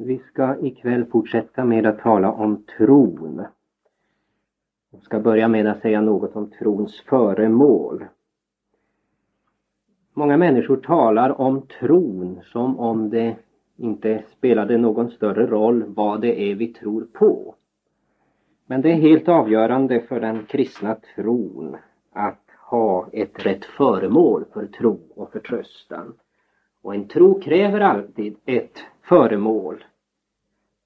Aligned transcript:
Vi 0.00 0.18
ska 0.18 0.56
ikväll 0.60 1.04
fortsätta 1.04 1.64
med 1.64 1.86
att 1.86 1.98
tala 1.98 2.32
om 2.32 2.64
tron. 2.78 3.44
Jag 4.90 5.02
ska 5.02 5.20
börja 5.20 5.48
med 5.48 5.66
att 5.66 5.80
säga 5.80 6.00
något 6.00 6.36
om 6.36 6.50
trons 6.50 7.00
föremål. 7.00 8.04
Många 10.14 10.36
människor 10.36 10.76
talar 10.76 11.40
om 11.40 11.62
tron 11.80 12.40
som 12.44 12.78
om 12.78 13.10
det 13.10 13.36
inte 13.76 14.24
spelade 14.36 14.78
någon 14.78 15.10
större 15.10 15.46
roll 15.46 15.84
vad 15.86 16.20
det 16.20 16.40
är 16.40 16.54
vi 16.54 16.66
tror 16.66 17.06
på. 17.12 17.54
Men 18.66 18.82
det 18.82 18.90
är 18.90 18.96
helt 18.96 19.28
avgörande 19.28 20.00
för 20.00 20.20
den 20.20 20.44
kristna 20.46 20.96
tron 21.14 21.76
att 22.12 22.44
ha 22.70 23.08
ett 23.12 23.46
rätt 23.46 23.64
föremål 23.64 24.44
för 24.52 24.66
tro 24.66 24.98
och 25.14 25.32
förtröstan. 25.32 26.14
Och 26.82 26.94
en 26.94 27.08
tro 27.08 27.40
kräver 27.40 27.80
alltid 27.80 28.36
ett 28.44 28.84
föremål 29.08 29.84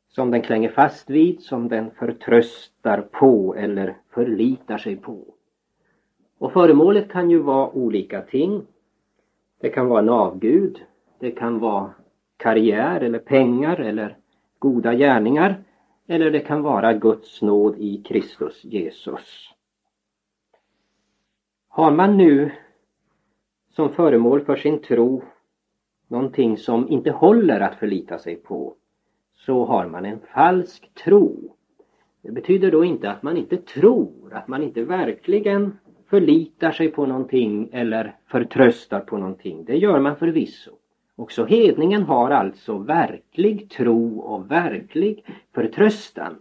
som 0.09 0.31
den 0.31 0.43
klänger 0.43 0.69
fast 0.69 1.11
vid, 1.11 1.43
som 1.43 1.69
den 1.69 1.91
förtröstar 1.91 3.01
på 3.01 3.55
eller 3.55 3.97
förlitar 4.11 4.79
sig 4.79 4.97
på. 4.97 5.25
Och 6.39 6.53
föremålet 6.53 7.11
kan 7.11 7.31
ju 7.31 7.39
vara 7.39 7.71
olika 7.71 8.21
ting. 8.21 8.67
Det 9.61 9.69
kan 9.69 9.89
vara 9.89 10.01
en 10.01 10.09
avgud, 10.09 10.85
det 11.19 11.31
kan 11.31 11.59
vara 11.59 11.91
karriär 12.37 13.01
eller 13.01 13.19
pengar 13.19 13.81
eller 13.81 14.17
goda 14.59 14.95
gärningar 14.95 15.65
eller 16.07 16.31
det 16.31 16.41
kan 16.41 16.63
vara 16.63 16.93
Guds 16.93 17.43
nåd 17.43 17.75
i 17.79 18.03
Kristus 18.03 18.65
Jesus. 18.65 19.55
Har 21.69 21.91
man 21.91 22.17
nu 22.17 22.53
som 23.71 23.93
föremål 23.93 24.45
för 24.45 24.57
sin 24.57 24.83
tro 24.83 25.23
någonting 26.13 26.57
som 26.57 26.89
inte 26.89 27.11
håller 27.11 27.61
att 27.61 27.75
förlita 27.75 28.19
sig 28.19 28.37
på 28.37 28.75
så 29.35 29.65
har 29.65 29.87
man 29.87 30.05
en 30.05 30.19
falsk 30.35 30.95
tro. 31.05 31.57
Det 32.23 32.33
betyder 32.33 32.71
då 32.71 32.85
inte 32.85 33.11
att 33.11 33.23
man 33.23 33.37
inte 33.37 33.57
tror, 33.57 34.35
att 34.35 34.49
man 34.49 34.63
inte 34.63 34.85
verkligen 34.85 35.79
förlitar 36.11 36.73
sig 36.73 36.89
på 36.89 37.07
någonting 37.07 37.69
eller 37.73 38.17
förtröstar 38.27 39.01
på 39.01 39.19
någonting. 39.19 39.65
Det 39.65 39.77
gör 39.77 40.01
man 40.01 40.17
förvisso. 40.17 40.71
Också 41.17 41.45
hedningen 41.45 42.03
har 42.03 42.31
alltså 42.31 42.79
verklig 42.79 43.71
tro 43.71 44.19
och 44.19 44.51
verklig 44.51 45.25
förtröstan. 45.55 46.37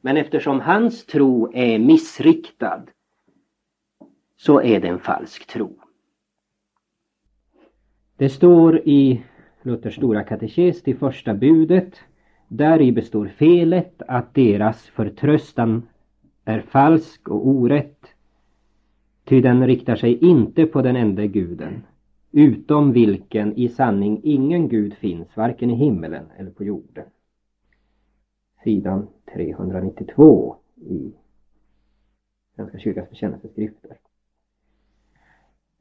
Men 0.00 0.16
eftersom 0.16 0.60
hans 0.60 1.06
tro 1.06 1.50
är 1.52 1.78
missriktad 1.78 2.82
så 4.36 4.62
är 4.62 4.80
det 4.80 4.88
en 4.88 4.98
falsk 4.98 5.46
tro. 5.46 5.85
Det 8.16 8.28
står 8.28 8.78
i 8.78 9.22
Luthers 9.62 9.96
stora 9.96 10.24
katekes 10.24 10.82
till 10.82 10.96
första 10.96 11.34
budet 11.34 11.94
Däri 12.48 12.92
består 12.92 13.26
felet 13.26 14.02
att 14.08 14.34
deras 14.34 14.82
förtröstan 14.82 15.88
är 16.44 16.60
falsk 16.60 17.28
och 17.28 17.48
orätt, 17.48 18.06
ty 19.24 19.40
den 19.40 19.66
riktar 19.66 19.96
sig 19.96 20.24
inte 20.24 20.66
på 20.66 20.82
den 20.82 20.96
enda 20.96 21.26
guden, 21.26 21.82
utom 22.32 22.92
vilken 22.92 23.52
i 23.56 23.68
sanning 23.68 24.20
ingen 24.22 24.68
gud 24.68 24.94
finns, 24.94 25.36
varken 25.36 25.70
i 25.70 25.74
himmelen 25.74 26.24
eller 26.36 26.50
på 26.50 26.64
jorden. 26.64 27.04
Sidan 28.64 29.08
392 29.34 30.56
i 30.76 31.12
Svenska 32.54 32.78
kyrkans 32.78 33.10
bekännelseskrifter. 33.10 33.96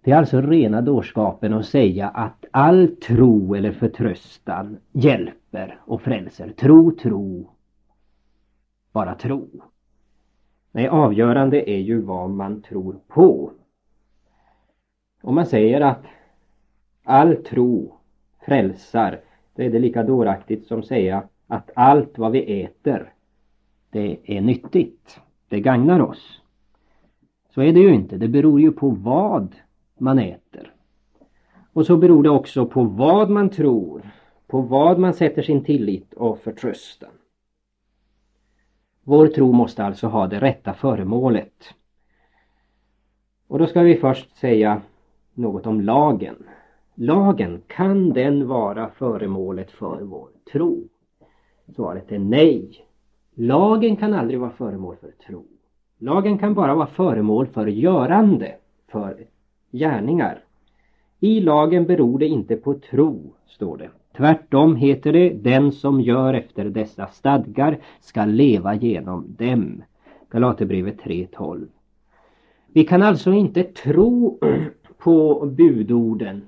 Det 0.06 0.12
är 0.12 0.16
alltså 0.18 0.42
rena 0.42 0.82
dårskapen 0.82 1.54
att 1.54 1.66
säga 1.66 2.10
att 2.10 2.46
all 2.52 2.88
tro 2.88 3.56
eller 3.56 3.72
förtröstan 3.72 4.78
hjälper 4.92 5.80
och 5.82 6.02
frälser. 6.02 6.50
Tro, 6.50 6.92
tro, 6.92 7.50
bara 8.92 9.16
tro. 9.16 9.48
Nej, 10.72 10.88
avgörande 10.88 11.70
är 11.70 11.78
ju 11.78 12.02
vad 12.02 12.30
man 12.30 12.62
tror 12.62 12.96
på. 13.08 13.52
Om 15.22 15.36
man 15.36 15.46
säger 15.46 15.82
att 15.82 16.04
all 17.04 17.36
tro 17.36 17.94
frälsar, 18.46 19.20
då 19.56 19.64
är 19.64 19.70
det 19.70 19.80
lika 19.80 20.04
dåraktigt 20.04 20.68
som 20.68 20.84
säga 20.84 21.24
att 21.48 21.72
allt 21.76 22.18
vad 22.18 22.32
vi 22.32 22.64
äter, 22.64 23.14
det 23.90 24.18
är 24.24 24.42
nyttigt. 24.42 25.22
Det 25.50 25.60
gagnar 25.60 26.00
oss. 26.00 26.42
Så 27.50 27.62
är 27.62 27.74
det 27.74 27.80
ju 27.80 27.94
inte. 27.94 28.18
Det 28.18 28.28
beror 28.28 28.62
ju 28.62 28.72
på 28.72 28.90
vad 28.90 29.56
man 30.00 30.20
äter. 30.20 30.74
Och 31.74 31.86
så 31.86 31.98
beror 31.98 32.24
det 32.24 32.30
också 32.30 32.66
på 32.66 32.84
vad 32.84 33.30
man 33.30 33.50
tror, 33.50 34.02
på 34.48 34.62
vad 34.62 35.00
man 35.00 35.14
sätter 35.14 35.42
sin 35.42 35.64
tillit 35.64 36.14
och 36.14 36.40
förtröstan. 36.40 37.10
Vår 39.04 39.28
tro 39.28 39.52
måste 39.52 39.84
alltså 39.84 40.08
ha 40.08 40.28
det 40.28 40.40
rätta 40.40 40.74
föremålet. 40.74 41.74
Och 43.48 43.60
då 43.60 43.68
ska 43.68 43.82
vi 43.82 43.96
först 43.96 44.38
säga 44.38 44.82
något 45.34 45.66
om 45.66 45.82
lagen. 45.82 46.36
Lagen, 46.96 47.62
kan 47.68 48.10
den 48.10 48.48
vara 48.48 48.90
föremålet 48.90 49.72
för 49.72 50.02
vår 50.02 50.30
tro? 50.52 50.84
Svaret 51.76 52.12
är 52.12 52.20
nej. 52.20 52.86
Lagen 53.34 53.96
kan 53.96 54.14
aldrig 54.14 54.40
vara 54.40 54.52
föremål 54.52 54.96
för 54.96 55.12
tro. 55.12 55.46
Lagen 55.98 56.38
kan 56.38 56.54
bara 56.54 56.76
vara 56.76 56.88
föremål 56.88 57.48
för 57.48 57.68
görande, 57.68 58.56
för 58.88 59.26
gärningar. 59.76 60.40
I 61.20 61.40
lagen 61.40 61.86
beror 61.86 62.20
det 62.20 62.28
inte 62.28 62.56
på 62.56 62.74
tro, 62.74 63.34
står 63.48 63.78
det. 63.78 63.90
Tvärtom 64.18 64.76
heter 64.76 65.14
det, 65.14 65.30
den 65.30 65.72
som 65.72 66.02
gör 66.02 66.34
efter 66.34 66.66
dessa 66.66 67.08
stadgar 67.08 67.78
ska 68.00 68.26
leva 68.26 68.76
genom 68.76 69.36
dem. 69.38 69.84
Galaterbrevet 70.30 71.02
3.12. 71.02 71.68
Vi 72.68 72.84
kan 72.84 73.02
alltså 73.02 73.34
inte 73.34 73.64
tro 73.64 74.40
på 74.98 75.46
budorden 75.46 76.42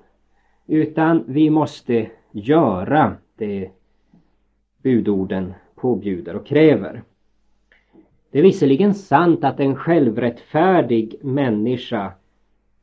utan 0.67 1.23
vi 1.27 1.49
måste 1.49 2.09
göra 2.31 3.13
det 3.35 3.69
budorden 4.83 5.53
påbjuder 5.75 6.35
och 6.35 6.45
kräver. 6.45 7.03
Det 8.31 8.39
är 8.39 8.44
visserligen 8.44 8.94
sant 8.94 9.44
att 9.44 9.59
en 9.59 9.75
självrättfärdig 9.75 11.15
människa 11.21 12.11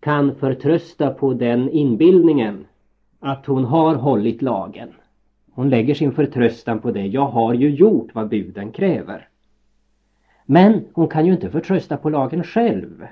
kan 0.04 0.34
förtrösta 0.34 1.10
på 1.10 1.34
den 1.34 1.70
inbildningen 1.70 2.66
att 3.20 3.46
hon 3.46 3.64
har 3.64 3.94
hållit 3.94 4.42
lagen. 4.42 4.92
Hon 5.50 5.70
lägger 5.70 5.94
sin 5.94 6.12
förtröstan 6.12 6.80
på 6.80 6.90
det. 6.90 7.06
Jag 7.06 7.26
har 7.26 7.54
ju 7.54 7.70
gjort 7.70 8.14
vad 8.14 8.28
buden 8.28 8.72
kräver. 8.72 9.28
Men 10.46 10.84
hon 10.92 11.08
kan 11.08 11.26
ju 11.26 11.32
inte 11.32 11.50
förtrösta 11.50 11.96
på 11.96 12.10
lagen 12.10 12.44
själv. 12.44 13.06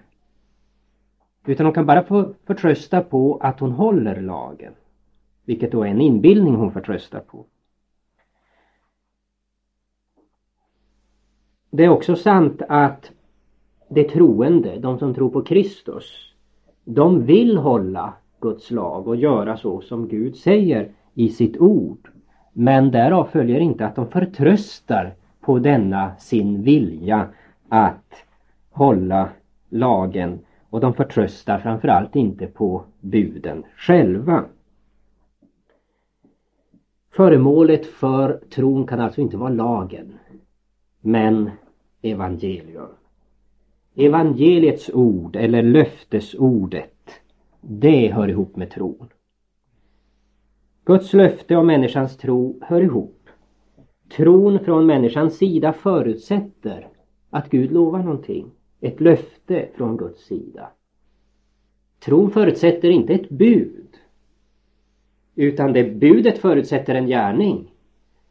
Utan 1.46 1.66
hon 1.66 1.74
kan 1.74 1.86
bara 1.86 2.02
få 2.02 2.34
förtrösta 2.44 3.02
på 3.02 3.36
att 3.36 3.60
hon 3.60 3.72
håller 3.72 4.20
lagen. 4.20 4.72
Vilket 5.44 5.72
då 5.72 5.82
är 5.82 5.88
en 5.88 6.00
inbildning 6.00 6.54
hon 6.54 6.72
förtröstar 6.72 7.20
på. 7.20 7.44
Det 11.70 11.84
är 11.84 11.88
också 11.88 12.16
sant 12.16 12.62
att 12.68 13.10
de 13.88 14.04
troende, 14.04 14.78
de 14.78 14.98
som 14.98 15.14
tror 15.14 15.30
på 15.30 15.42
Kristus, 15.42 16.31
de 16.84 17.24
vill 17.24 17.56
hålla 17.56 18.14
Guds 18.40 18.70
lag 18.70 19.08
och 19.08 19.16
göra 19.16 19.56
så 19.56 19.80
som 19.80 20.08
Gud 20.08 20.36
säger 20.36 20.92
i 21.14 21.28
sitt 21.28 21.56
ord. 21.56 22.08
Men 22.52 22.90
därav 22.90 23.24
följer 23.24 23.60
inte 23.60 23.86
att 23.86 23.96
de 23.96 24.08
förtröstar 24.08 25.14
på 25.40 25.58
denna 25.58 26.16
sin 26.16 26.62
vilja 26.62 27.28
att 27.68 28.14
hålla 28.70 29.28
lagen 29.68 30.38
och 30.70 30.80
de 30.80 30.94
förtröstar 30.94 31.58
framförallt 31.58 32.16
inte 32.16 32.46
på 32.46 32.84
buden 33.00 33.64
själva. 33.76 34.44
Föremålet 37.10 37.86
för 37.86 38.40
tron 38.50 38.86
kan 38.86 39.00
alltså 39.00 39.20
inte 39.20 39.36
vara 39.36 39.50
lagen 39.50 40.14
men 41.00 41.50
evangelium. 42.02 42.88
Evangeliets 43.94 44.90
ord 44.94 45.36
eller 45.36 45.62
löftesordet, 45.62 47.10
det 47.60 48.12
hör 48.12 48.28
ihop 48.28 48.56
med 48.56 48.70
tron. 48.70 49.08
Guds 50.84 51.12
löfte 51.12 51.56
och 51.56 51.66
människans 51.66 52.16
tro 52.16 52.58
hör 52.62 52.80
ihop. 52.80 53.28
Tron 54.16 54.58
från 54.58 54.86
människans 54.86 55.36
sida 55.36 55.72
förutsätter 55.72 56.88
att 57.30 57.50
Gud 57.50 57.72
lovar 57.72 57.98
någonting. 57.98 58.50
Ett 58.80 59.00
löfte 59.00 59.68
från 59.74 59.96
Guds 59.96 60.24
sida. 60.24 60.68
Tron 61.98 62.30
förutsätter 62.30 62.90
inte 62.90 63.14
ett 63.14 63.28
bud. 63.28 63.88
Utan 65.34 65.72
det 65.72 65.84
budet 65.84 66.38
förutsätter 66.38 66.94
en 66.94 67.06
gärning. 67.06 67.70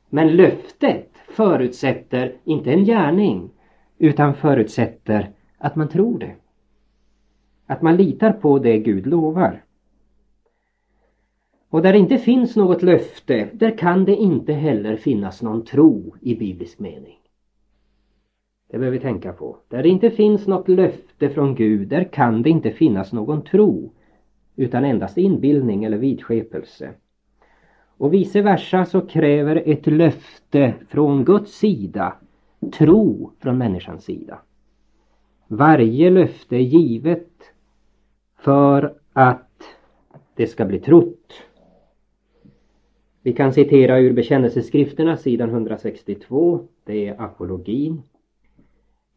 Men 0.09 0.35
löftet 0.35 1.09
förutsätter 1.27 2.35
inte 2.43 2.71
en 2.71 2.85
gärning 2.85 3.49
utan 3.97 4.35
förutsätter 4.35 5.31
att 5.61 5.75
man 5.75 5.89
tror 5.89 6.19
det. 6.19 6.35
Att 7.65 7.81
man 7.81 7.97
litar 7.97 8.31
på 8.31 8.59
det 8.59 8.77
Gud 8.77 9.07
lovar. 9.07 9.63
Och 11.69 11.81
där 11.81 11.93
det 11.93 11.99
inte 11.99 12.17
finns 12.17 12.55
något 12.55 12.81
löfte, 12.81 13.49
där 13.53 13.77
kan 13.77 14.05
det 14.05 14.15
inte 14.15 14.53
heller 14.53 14.95
finnas 14.95 15.41
någon 15.41 15.65
tro 15.65 16.15
i 16.21 16.35
biblisk 16.35 16.79
mening. 16.79 17.17
Det 18.69 18.77
behöver 18.77 18.97
vi 18.97 19.03
tänka 19.03 19.33
på. 19.33 19.57
Där 19.69 19.83
det 19.83 19.89
inte 19.89 20.11
finns 20.11 20.47
något 20.47 20.67
löfte 20.67 21.29
från 21.29 21.55
Gud, 21.55 21.87
där 21.87 22.03
kan 22.03 22.41
det 22.41 22.49
inte 22.49 22.71
finnas 22.71 23.13
någon 23.13 23.43
tro, 23.43 23.91
utan 24.55 24.85
endast 24.85 25.17
inbildning 25.17 25.83
eller 25.83 25.97
vidskepelse. 25.97 26.93
Och 27.97 28.13
vice 28.13 28.41
versa 28.41 28.85
så 28.85 29.01
kräver 29.01 29.63
ett 29.65 29.87
löfte 29.87 30.73
från 30.89 31.25
Guds 31.25 31.51
sida 31.51 32.13
tro 32.71 33.31
från 33.39 33.57
människans 33.57 34.03
sida. 34.03 34.39
Varje 35.53 36.09
löfte 36.09 36.55
är 36.55 36.59
givet 36.59 37.29
för 38.37 38.93
att 39.13 39.63
det 40.35 40.47
ska 40.47 40.65
bli 40.65 40.79
trott. 40.79 41.33
Vi 43.21 43.33
kan 43.33 43.53
citera 43.53 43.99
ur 43.99 44.13
bekännelseskrifterna 44.13 45.17
sidan 45.17 45.49
162. 45.49 46.59
Det 46.85 47.07
är 47.07 47.21
apologin. 47.21 48.01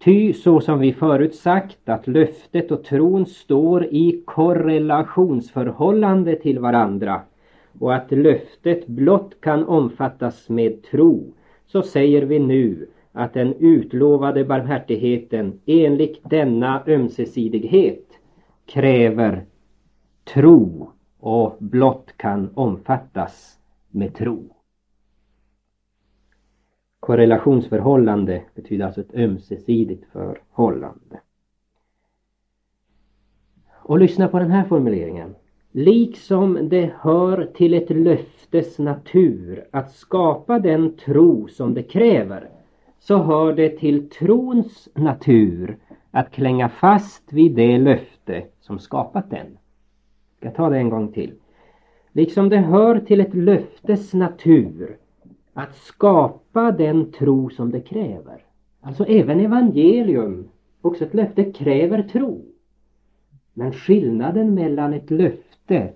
Ty 0.05 0.33
så 0.33 0.61
som 0.61 0.79
vi 0.79 0.93
förut 0.93 1.35
sagt 1.35 1.89
att 1.89 2.07
löftet 2.07 2.71
och 2.71 2.85
tron 2.85 3.27
står 3.27 3.85
i 3.85 4.23
korrelationsförhållande 4.25 6.37
till 6.37 6.59
varandra 6.59 7.21
och 7.79 7.95
att 7.95 8.13
löftet 8.13 8.87
blott 8.87 9.41
kan 9.41 9.65
omfattas 9.65 10.49
med 10.49 10.83
tro 10.83 11.33
så 11.67 11.83
säger 11.83 12.23
vi 12.23 12.39
nu 12.39 12.87
att 13.17 13.33
den 13.33 13.55
utlovade 13.55 14.45
barmhärtigheten 14.45 15.61
enligt 15.67 16.31
denna 16.31 16.83
ömsesidighet 16.87 18.07
kräver 18.67 19.47
tro 20.25 20.91
och 21.19 21.57
blott 21.59 22.15
kan 22.17 22.51
omfattas 22.55 23.59
med 23.91 24.15
tro. 24.15 24.57
Korrelationsförhållande 27.01 28.43
betyder 28.55 28.87
alltså 28.87 29.01
ett 29.01 29.15
ömsesidigt 29.15 30.05
förhållande. 30.13 31.21
Och 33.73 33.99
lyssna 33.99 34.29
på 34.29 34.39
den 34.39 34.51
här 34.51 34.65
formuleringen. 34.65 35.35
Liksom 35.73 36.69
det 36.69 36.95
hör 37.01 37.51
till 37.55 37.75
ett 37.75 37.91
löftes 37.91 38.79
natur 38.79 39.69
att 39.71 39.93
skapa 39.93 40.59
den 40.59 40.97
tro 40.97 41.49
som 41.49 41.75
det 41.75 41.83
kräver 41.83 42.51
så 43.07 43.19
hör 43.19 43.53
det 43.53 43.69
till 43.79 44.11
trons 44.11 44.89
natur 44.95 45.77
att 46.11 46.31
klänga 46.31 46.69
fast 46.69 47.33
vid 47.33 47.55
det 47.55 47.79
löfte 47.79 48.45
som 48.61 48.79
skapat 48.79 49.31
den. 49.31 49.47
Jag 50.41 50.53
ska 50.53 50.63
ta 50.63 50.71
det 50.71 50.77
en 50.77 50.91
gång 50.91 51.13
till. 51.13 51.33
Liksom 52.13 52.49
det 52.49 52.59
hör 52.59 53.01
till 53.01 53.21
ett 53.21 53.35
löftes 53.35 54.15
natur 54.15 54.97
att 55.53 55.77
skapa 55.77 56.73
den 56.73 57.13
tro 57.13 57.51
som 57.51 57.71
det 57.71 57.81
kräver. 57.81 58.45
Alltså 58.81 59.05
även 59.05 59.41
evangelium, 59.41 60.49
också 60.81 61.05
ett 61.05 61.15
löfte, 61.15 61.53
kräver 61.53 62.03
tro. 62.03 62.45
Men 63.55 63.73
skillnaden 63.73 64.55
mellan 64.55 64.95
ett 64.95 65.11
löfte 65.11 65.93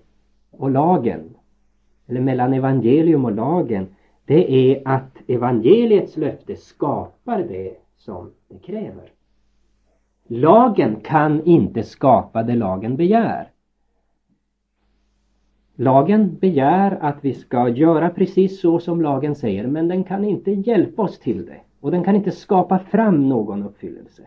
och 0.50 0.70
lagen, 0.70 1.34
eller 2.06 2.20
mellan 2.20 2.52
evangelium 2.52 3.24
och 3.24 3.32
lagen, 3.32 3.86
det 4.28 4.52
är 4.52 4.82
att 4.84 5.16
evangeliets 5.26 6.16
löfte 6.16 6.56
skapar 6.56 7.38
det 7.38 7.76
som 7.96 8.30
det 8.48 8.58
kräver. 8.58 9.12
Lagen 10.26 10.96
kan 11.00 11.44
inte 11.44 11.82
skapa 11.82 12.42
det 12.42 12.54
lagen 12.54 12.96
begär. 12.96 13.50
Lagen 15.74 16.36
begär 16.36 16.98
att 17.00 17.16
vi 17.20 17.34
ska 17.34 17.68
göra 17.68 18.10
precis 18.10 18.60
så 18.60 18.78
som 18.78 19.02
lagen 19.02 19.34
säger 19.34 19.66
men 19.66 19.88
den 19.88 20.04
kan 20.04 20.24
inte 20.24 20.50
hjälpa 20.50 21.02
oss 21.02 21.18
till 21.18 21.46
det 21.46 21.60
och 21.80 21.90
den 21.90 22.04
kan 22.04 22.16
inte 22.16 22.30
skapa 22.30 22.78
fram 22.78 23.28
någon 23.28 23.62
uppfyllelse. 23.62 24.22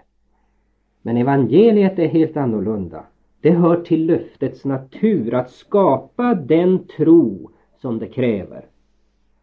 Men 1.02 1.18
evangeliet 1.18 2.00
är 2.00 2.08
helt 2.08 2.38
annorlunda. 2.38 3.04
Det 3.42 3.52
hör 3.52 3.82
till 3.82 4.06
löftets 4.06 4.66
natur 4.66 5.34
att 5.34 5.52
skapa 5.52 6.36
den 6.36 6.88
tro 6.88 7.50
som 7.78 8.00
det 8.00 8.08
kräver. 8.08 8.71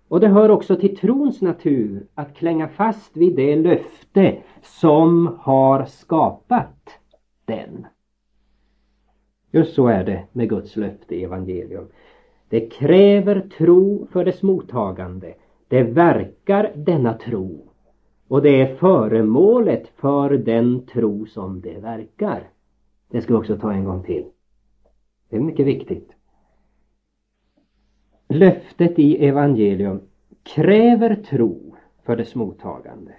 Och 0.08 0.20
det 0.20 0.28
hör 0.28 0.48
också 0.48 0.76
till 0.76 0.96
trons 0.96 1.42
natur 1.42 2.06
att 2.14 2.34
klänga 2.34 2.68
fast 2.68 3.16
vid 3.16 3.36
det 3.36 3.56
löfte 3.56 4.38
som 4.62 5.38
har 5.40 5.84
skapat 5.84 6.90
den. 7.44 7.86
Just 9.50 9.74
så 9.74 9.86
är 9.86 10.04
det 10.04 10.24
med 10.32 10.48
Guds 10.48 10.76
löfte 10.76 11.14
i 11.14 11.24
evangelium. 11.24 11.88
Det 12.48 12.60
kräver 12.60 13.40
tro 13.58 14.06
för 14.12 14.24
dess 14.24 14.42
mottagande. 14.42 15.34
Det 15.68 15.82
verkar 15.82 16.72
denna 16.74 17.14
tro. 17.14 17.68
Och 18.28 18.42
det 18.42 18.60
är 18.60 18.76
föremålet 18.76 19.88
för 19.96 20.30
den 20.30 20.86
tro 20.86 21.26
som 21.26 21.60
det 21.60 21.78
verkar. 21.78 22.50
Det 23.10 23.20
ska 23.20 23.32
vi 23.32 23.38
också 23.38 23.56
ta 23.56 23.72
en 23.72 23.84
gång 23.84 24.02
till. 24.02 24.24
Det 25.28 25.36
är 25.36 25.40
mycket 25.40 25.66
viktigt. 25.66 26.17
Löftet 28.28 28.98
i 28.98 29.26
evangelium 29.26 30.00
kräver 30.42 31.14
tro 31.14 31.76
för 32.04 32.16
dess 32.16 32.34
mottagande. 32.34 33.12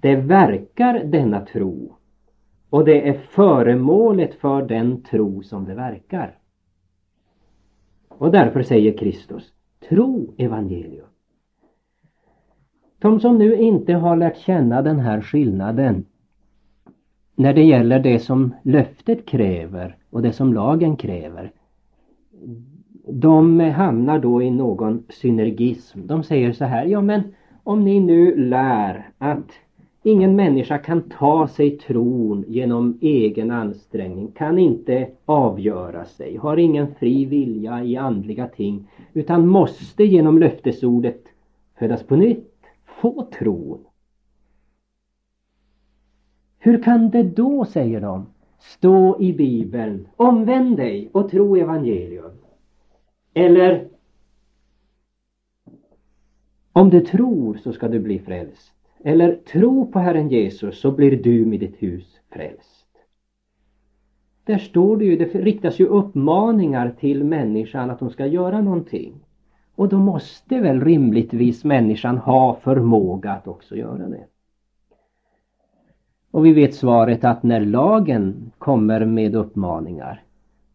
Det 0.00 0.16
verkar 0.16 1.04
denna 1.04 1.40
tro 1.40 1.96
och 2.70 2.84
det 2.84 3.08
är 3.08 3.18
föremålet 3.18 4.34
för 4.34 4.62
den 4.62 5.02
tro 5.02 5.42
som 5.42 5.64
det 5.64 5.74
verkar. 5.74 6.38
Och 8.08 8.32
därför 8.32 8.62
säger 8.62 8.96
Kristus, 8.96 9.52
tro 9.88 10.34
evangelium. 10.38 11.06
De 12.98 13.20
som 13.20 13.38
nu 13.38 13.56
inte 13.56 13.92
har 13.92 14.16
lärt 14.16 14.36
känna 14.36 14.82
den 14.82 14.98
här 14.98 15.20
skillnaden 15.20 16.04
när 17.34 17.54
det 17.54 17.64
gäller 17.64 18.00
det 18.00 18.18
som 18.18 18.54
löftet 18.62 19.26
kräver 19.26 19.96
och 20.10 20.22
det 20.22 20.32
som 20.32 20.54
lagen 20.54 20.96
kräver. 20.96 21.52
De 23.08 23.60
hamnar 23.60 24.18
då 24.18 24.42
i 24.42 24.50
någon 24.50 25.02
synergism. 25.08 26.06
De 26.06 26.22
säger 26.22 26.52
så 26.52 26.64
här, 26.64 26.84
ja 26.84 27.00
men 27.00 27.22
om 27.62 27.84
ni 27.84 28.00
nu 28.00 28.36
lär 28.36 29.10
att 29.18 29.52
ingen 30.02 30.36
människa 30.36 30.78
kan 30.78 31.02
ta 31.02 31.48
sig 31.48 31.78
tron 31.78 32.44
genom 32.48 32.98
egen 33.00 33.50
ansträngning, 33.50 34.30
kan 34.32 34.58
inte 34.58 35.08
avgöra 35.24 36.04
sig, 36.04 36.36
har 36.36 36.56
ingen 36.56 36.94
fri 36.94 37.24
vilja 37.24 37.84
i 37.84 37.96
andliga 37.96 38.46
ting, 38.46 38.88
utan 39.12 39.46
måste 39.46 40.04
genom 40.04 40.38
löftesordet 40.38 41.22
födas 41.78 42.02
på 42.02 42.16
nytt, 42.16 42.62
få 42.84 43.28
tron. 43.38 43.84
Hur 46.58 46.82
kan 46.82 47.10
det 47.10 47.22
då, 47.22 47.64
säger 47.64 48.00
de, 48.00 48.26
stå 48.58 49.20
i 49.20 49.32
Bibeln, 49.32 50.08
omvänd 50.16 50.76
dig 50.76 51.08
och 51.12 51.30
tro 51.30 51.56
evangelium? 51.56 52.30
Eller 53.38 53.88
om 56.72 56.90
du 56.90 57.00
tror 57.00 57.54
så 57.54 57.72
ska 57.72 57.88
du 57.88 58.00
bli 58.00 58.18
frälst. 58.18 58.72
Eller 59.04 59.34
tro 59.34 59.92
på 59.92 59.98
Herren 59.98 60.28
Jesus 60.28 60.80
så 60.80 60.90
blir 60.90 61.22
du 61.22 61.46
med 61.46 61.60
ditt 61.60 61.82
hus 61.82 62.20
frälst. 62.32 62.86
Där 64.44 64.58
står 64.58 64.96
det 64.96 65.04
ju, 65.04 65.16
det 65.16 65.24
riktas 65.24 65.78
ju 65.78 65.86
uppmaningar 65.86 66.94
till 67.00 67.24
människan 67.24 67.90
att 67.90 67.98
de 67.98 68.10
ska 68.10 68.26
göra 68.26 68.60
någonting. 68.60 69.14
Och 69.74 69.88
då 69.88 69.98
måste 69.98 70.60
väl 70.60 70.80
rimligtvis 70.80 71.64
människan 71.64 72.18
ha 72.18 72.54
förmåga 72.54 73.32
att 73.32 73.46
också 73.46 73.76
göra 73.76 74.08
det. 74.08 74.26
Och 76.30 76.46
vi 76.46 76.52
vet 76.52 76.74
svaret 76.74 77.24
att 77.24 77.42
när 77.42 77.60
lagen 77.60 78.52
kommer 78.58 79.04
med 79.04 79.34
uppmaningar 79.34 80.22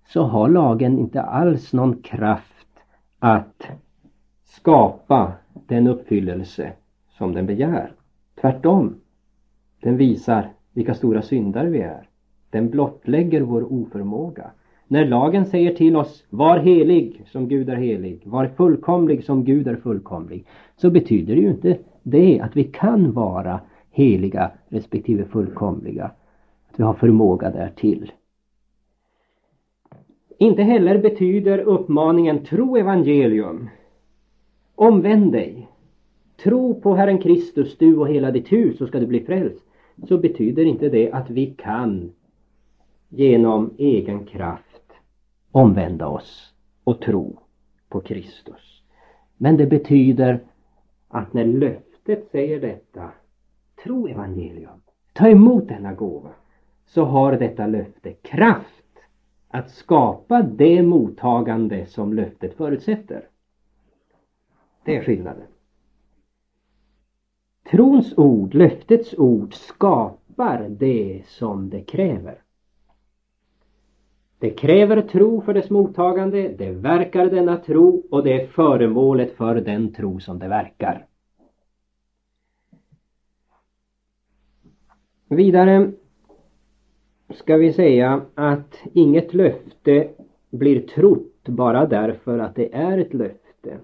så 0.08 0.24
har 0.24 0.50
lagen 0.50 1.00
inte 1.00 1.22
alls 1.22 1.74
någon 1.74 2.02
kraft 2.02 2.51
att 3.24 3.68
skapa 4.44 5.34
den 5.68 5.88
uppfyllelse 5.88 6.74
som 7.10 7.34
den 7.34 7.46
begär. 7.46 7.92
Tvärtom. 8.42 8.96
Den 9.82 9.98
visar 9.98 10.50
vilka 10.74 10.94
stora 10.94 11.22
syndare 11.22 11.70
vi 11.70 11.82
är. 11.82 12.10
Den 12.50 12.70
blottlägger 12.70 13.42
vår 13.42 13.74
oförmåga. 13.74 14.52
När 14.88 15.06
lagen 15.06 15.46
säger 15.46 15.74
till 15.74 15.96
oss 15.96 16.26
var 16.30 16.60
helig 16.60 17.24
som 17.28 17.48
Gud 17.48 17.70
är 17.70 17.76
helig, 17.76 18.22
var 18.26 18.48
fullkomlig 18.48 19.24
som 19.24 19.44
Gud 19.44 19.68
är 19.68 19.76
fullkomlig, 19.76 20.46
så 20.76 20.90
betyder 20.90 21.36
det 21.36 21.42
ju 21.42 21.50
inte 21.50 21.78
det 22.04 22.40
att 22.40 22.58
vi 22.58 22.64
kan 22.64 23.12
vara 23.12 23.60
heliga 23.92 24.52
respektive 24.68 25.26
fullkomliga. 25.26 26.12
Att 26.70 26.80
vi 26.80 26.84
har 26.84 26.94
förmåga 26.94 27.50
därtill. 27.50 28.12
Inte 30.42 30.64
heller 30.64 30.98
betyder 30.98 31.60
uppmaningen 31.60 32.46
tro 32.46 32.78
evangelium. 32.78 33.70
Omvänd 34.76 35.32
dig. 35.32 35.70
Tro 36.44 36.82
på 36.82 36.96
Herren 36.96 37.22
Kristus, 37.22 37.78
du 37.78 37.98
och 37.98 38.10
hela 38.10 38.32
ditt 38.32 38.52
hus, 38.52 38.78
så 38.78 38.88
ska 38.88 39.00
du 39.00 39.08
bli 39.08 39.20
frälst. 39.20 39.66
Så 40.08 40.18
betyder 40.18 40.66
inte 40.66 40.90
det 40.90 41.12
att 41.12 41.30
vi 41.30 41.46
kan 41.46 42.12
genom 43.10 43.74
egen 43.78 44.26
kraft 44.26 44.92
omvända 45.52 46.08
oss 46.08 46.54
och 46.84 47.02
tro. 47.02 47.40
på 47.90 48.02
Kristus. 48.02 48.84
Men 49.38 49.58
det 49.58 49.66
betyder 49.66 50.40
att 51.08 51.34
när 51.34 51.46
löftet 51.46 52.28
säger 52.32 52.62
detta, 52.62 53.12
tro 53.84 54.08
evangelium, 54.08 54.82
ta 55.14 55.28
emot 55.28 55.68
denna 55.68 55.94
gåva, 55.94 56.32
så 56.86 57.04
har 57.04 57.38
detta 57.38 57.68
löfte 57.68 58.12
kraft 58.12 58.81
att 59.52 59.72
skapa 59.72 60.42
det 60.42 60.82
mottagande 60.82 61.86
som 61.86 62.14
löftet 62.14 62.54
förutsätter. 62.54 63.28
Det 64.86 64.96
är 64.96 65.04
skillnaden. 65.04 65.48
Trons 67.72 68.18
ord, 68.18 68.54
löftets 68.54 69.14
ord, 69.18 69.54
skapar 69.54 70.70
det 70.70 71.24
som 71.28 71.70
det 71.70 71.82
kräver. 71.82 72.42
Det 74.40 74.50
kräver 74.50 75.02
tro 75.02 75.42
för 75.42 75.54
dess 75.54 75.70
mottagande, 75.70 76.56
det 76.58 76.72
verkar 76.72 77.26
denna 77.26 77.58
tro 77.58 78.04
och 78.12 78.24
det 78.24 78.42
är 78.42 78.48
föremålet 78.48 79.32
för 79.38 79.56
den 79.56 79.94
tro 79.94 80.20
som 80.20 80.40
det 80.40 80.48
verkar. 80.48 81.08
Vidare 85.28 85.92
ska 87.36 87.58
vi 87.58 87.74
säga 87.74 88.22
att 88.36 88.84
inget 88.94 89.34
löfte 89.34 90.10
blir 90.50 90.82
trott 90.82 91.48
bara 91.48 91.86
därför 91.86 92.40
att 92.40 92.56
det 92.56 92.76
är 92.76 92.98
ett 92.98 93.14
löfte. 93.14 93.78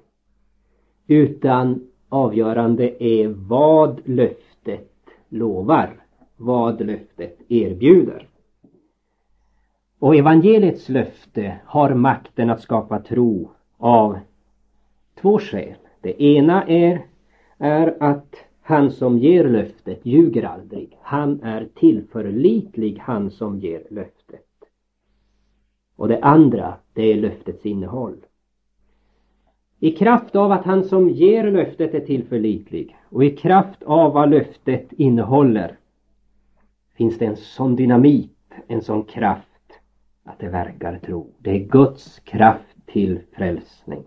Utan 1.08 1.88
avgörande 2.10 3.04
är 3.04 3.27
vad 3.27 4.01
löftet 4.06 4.92
lovar, 5.30 6.04
vad 6.38 6.86
löftet 6.86 7.38
erbjuder. 7.48 8.27
Och 10.00 10.16
evangeliets 10.16 10.89
löfte 10.89 11.60
har 11.66 11.94
makten 11.94 12.50
att 12.50 12.62
skapa 12.62 13.00
tro 13.00 13.50
av 13.77 14.20
två 15.22 15.39
skäl. 15.39 15.75
Det 16.01 16.24
ena 16.24 16.63
är, 16.63 17.06
är 17.58 17.98
att 18.00 18.36
han 18.67 18.91
som 18.91 19.17
ger 19.17 19.43
löftet 19.43 20.05
ljuger 20.05 20.43
aldrig. 20.43 20.97
Han 21.01 21.41
är 21.43 21.67
tillförlitlig, 21.75 23.00
han 23.00 23.31
som 23.31 23.59
ger 23.59 23.88
löftet. 23.89 24.45
Och 25.95 26.07
det 26.07 26.19
andra, 26.19 26.74
det 26.93 27.01
är 27.01 27.15
löftets 27.15 27.65
innehåll. 27.65 28.25
I 29.79 29.91
kraft 29.91 30.36
av 30.36 30.51
att 30.51 30.65
han 30.65 30.83
som 30.83 31.09
ger 31.09 31.51
löftet 31.51 31.93
är 31.93 32.00
tillförlitlig 32.00 32.97
och 33.09 33.25
i 33.25 33.29
kraft 33.29 33.83
av 33.83 34.13
vad 34.13 34.29
löftet 34.29 34.93
innehåller 34.93 35.77
finns 36.95 37.17
det 37.17 37.25
en 37.25 37.38
sån 37.38 37.75
dynamit, 37.75 38.53
en 38.67 38.81
sån 38.81 39.03
kraft 39.03 39.79
att 40.24 40.39
det 40.39 40.50
verkar 40.50 41.00
tro. 41.00 41.33
Det 41.39 41.51
är 41.51 41.59
Guds 41.59 42.19
kraft 42.19 42.75
till 42.86 43.19
frälsning. 43.31 44.03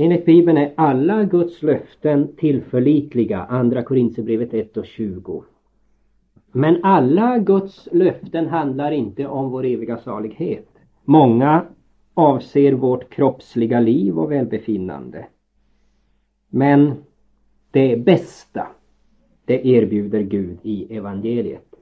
Enligt 0.00 0.26
Bibeln 0.26 0.58
är 0.58 0.72
alla 0.76 1.24
Guds 1.24 1.62
löften 1.62 2.36
tillförlitliga, 2.36 3.38
Andra 3.44 3.82
Korinthierbrevet 3.82 4.54
1 4.54 4.76
och 4.76 4.86
20. 4.86 5.44
Men 6.52 6.84
alla 6.84 7.38
Guds 7.38 7.88
löften 7.92 8.48
handlar 8.48 8.92
inte 8.92 9.26
om 9.26 9.50
vår 9.50 9.64
eviga 9.64 9.98
salighet. 9.98 10.68
Många 11.04 11.66
avser 12.14 12.72
vårt 12.72 13.10
kroppsliga 13.10 13.80
liv 13.80 14.18
och 14.18 14.32
välbefinnande. 14.32 15.26
Men 16.48 16.92
det 17.70 17.96
bästa, 17.96 18.66
det 19.44 19.66
erbjuder 19.66 20.20
Gud 20.20 20.58
i 20.62 20.96
evangeliet. 20.96 21.74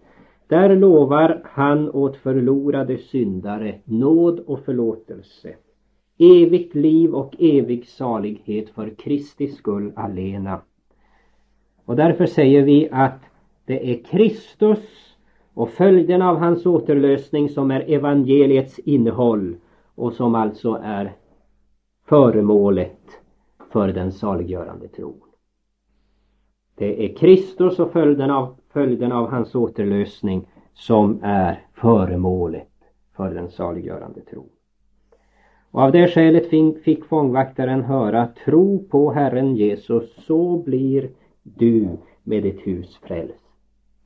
Där 0.47 0.77
lovar 0.77 1.43
han 1.45 1.91
åt 1.91 2.17
förlorade 2.17 2.99
syndare 2.99 3.75
nåd 3.85 4.41
och 4.41 4.65
förlåtelse 4.65 5.55
evigt 6.19 6.75
liv 6.75 7.15
och 7.15 7.35
evig 7.39 7.87
salighet 7.87 8.71
för 8.71 8.91
Kristi 8.91 9.49
skull 9.49 9.93
alena. 9.97 10.61
Och 11.85 11.97
därför 11.97 12.27
säger 12.27 12.63
vi 12.63 12.89
att 12.93 13.21
det 13.65 13.93
är 13.93 14.03
Kristus 14.03 14.79
och 15.55 15.71
följden 15.71 16.23
av 16.23 16.37
hans 16.37 16.67
återlösning 16.67 17.49
som 17.49 17.71
är 17.71 17.81
evangeliets 17.81 18.79
innehåll 18.79 19.57
och 19.95 20.13
som 20.13 20.35
alltså 20.35 20.81
är 20.83 21.13
föremålet 22.05 22.99
för 23.73 23.89
den 23.89 24.13
saliggörande 24.13 24.89
tron. 24.89 25.21
Det 26.75 27.05
är 27.05 27.17
Kristus 27.17 27.79
och 27.79 27.93
följden 27.93 28.31
av, 28.31 28.57
följden 28.73 29.13
av 29.13 29.31
hans 29.31 29.55
återlösning 29.55 30.49
som 30.75 31.21
är 31.23 31.67
föremålet 31.73 32.69
för 33.17 33.35
den 33.35 33.51
saliggörande 33.51 34.21
tron. 34.21 34.49
Och 35.71 35.83
av 35.83 35.93
det 35.93 36.09
skälet 36.09 36.51
fick 36.83 37.05
fångvaktaren 37.05 37.83
höra 37.83 38.27
tro 38.45 38.85
på 38.91 39.13
Herren 39.13 39.57
Jesus 39.57 40.25
så 40.27 40.57
blir 40.57 41.11
du 41.43 41.89
med 42.23 42.43
ditt 42.43 42.67
hus 42.67 42.99
frälst. 43.03 43.45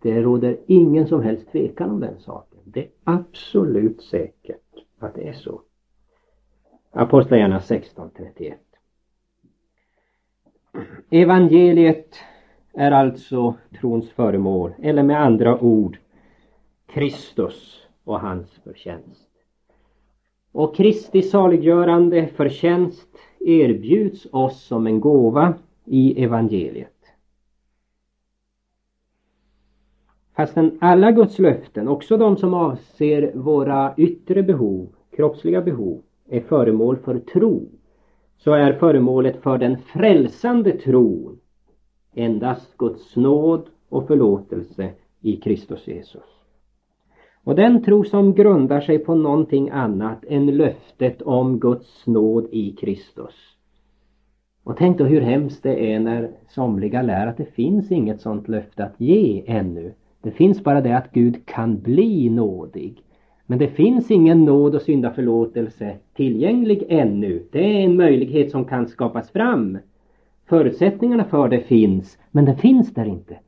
Det 0.02 0.22
råder 0.22 0.56
ingen 0.66 1.06
som 1.06 1.22
helst 1.22 1.52
tvekan 1.52 1.90
om 1.90 2.00
den 2.00 2.18
saken. 2.18 2.58
Det 2.64 2.80
är 2.80 2.90
absolut 3.04 4.02
säkert 4.02 4.58
att 4.98 5.14
det 5.14 5.28
är 5.28 5.32
så. 5.32 5.60
Apostlagärningarna 6.90 7.58
16.31 7.58 8.54
Evangeliet 11.10 12.16
är 12.72 12.90
alltså 12.90 13.54
trons 13.80 14.10
föremål, 14.10 14.72
eller 14.82 15.02
med 15.02 15.22
andra 15.22 15.60
ord 15.60 15.98
Kristus 16.86 17.86
och 18.04 18.20
hans 18.20 18.50
förtjänst. 18.64 19.31
Och 20.52 20.76
Kristi 20.76 21.22
saliggörande 21.22 22.26
förtjänst 22.26 23.08
erbjuds 23.40 24.26
oss 24.32 24.62
som 24.62 24.86
en 24.86 25.00
gåva 25.00 25.54
i 25.84 26.24
evangeliet. 26.24 26.88
Fastän 30.36 30.78
alla 30.80 31.12
Guds 31.12 31.38
löften, 31.38 31.88
också 31.88 32.16
de 32.16 32.36
som 32.36 32.54
avser 32.54 33.32
våra 33.34 33.94
yttre 33.96 34.42
behov, 34.42 34.88
kroppsliga 35.16 35.62
behov, 35.62 36.02
är 36.28 36.40
föremål 36.40 36.96
för 36.96 37.18
tro, 37.18 37.68
så 38.36 38.52
är 38.52 38.72
föremålet 38.72 39.42
för 39.42 39.58
den 39.58 39.78
frälsande 39.78 40.72
tron 40.72 41.38
endast 42.14 42.76
Guds 42.76 43.16
nåd 43.16 43.66
och 43.88 44.06
förlåtelse 44.06 44.90
i 45.20 45.36
Kristus 45.36 45.88
Jesus. 45.88 46.41
Och 47.44 47.54
den 47.54 47.82
tro 47.82 48.04
som 48.04 48.34
grundar 48.34 48.80
sig 48.80 48.98
på 48.98 49.14
någonting 49.14 49.70
annat 49.70 50.24
än 50.28 50.46
löftet 50.46 51.22
om 51.22 51.58
Guds 51.58 52.06
nåd 52.06 52.48
i 52.52 52.70
Kristus. 52.70 53.34
Och 54.64 54.76
tänk 54.76 54.98
då 54.98 55.04
hur 55.04 55.20
hemskt 55.20 55.62
det 55.62 55.92
är 55.92 56.00
när 56.00 56.30
somliga 56.48 57.02
lär 57.02 57.26
att 57.26 57.36
det 57.36 57.54
finns 57.54 57.92
inget 57.92 58.20
sådant 58.20 58.48
löfte 58.48 58.84
att 58.84 59.00
ge 59.00 59.42
ännu. 59.46 59.92
Det 60.22 60.30
finns 60.30 60.64
bara 60.64 60.80
det 60.80 60.96
att 60.96 61.12
Gud 61.12 61.46
kan 61.46 61.80
bli 61.80 62.30
nådig. 62.30 63.02
Men 63.46 63.58
det 63.58 63.68
finns 63.68 64.10
ingen 64.10 64.44
nåd 64.44 64.74
och 64.74 64.82
syndaförlåtelse 64.82 65.96
tillgänglig 66.14 66.86
ännu. 66.88 67.42
Det 67.52 67.64
är 67.64 67.84
en 67.84 67.96
möjlighet 67.96 68.50
som 68.50 68.64
kan 68.64 68.88
skapas 68.88 69.30
fram. 69.30 69.78
Förutsättningarna 70.48 71.24
för 71.24 71.48
det 71.48 71.60
finns, 71.60 72.18
men 72.30 72.44
det 72.44 72.54
finns 72.54 72.94
där 72.94 73.04
inte. 73.04 73.38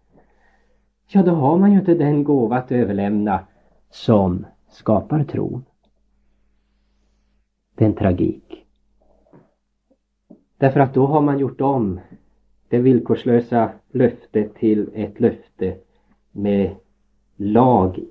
Ja, 1.09 1.23
då 1.23 1.31
har 1.31 1.59
man 1.59 1.73
ju 1.73 1.79
inte 1.79 1.95
den 1.95 2.25
gåva 2.25 2.57
att 2.57 2.73
överlämna 2.73 3.41
som 3.95 4.47
skapar 4.69 5.25
tron. 5.25 5.65
Det 7.75 7.85
är 7.85 7.89
en 7.89 7.95
tragik. 7.95 8.67
Därför 10.57 10.81
att 10.81 10.95
då 10.95 11.07
har 11.07 11.21
man 11.21 11.39
gjort 11.39 11.61
om 11.61 12.01
det 12.69 12.79
villkorslösa 12.79 13.73
löftet 13.91 14.55
till 14.55 14.91
ett 14.95 15.21
löfte 15.21 15.77
med 16.33 16.77
lag 17.37 18.05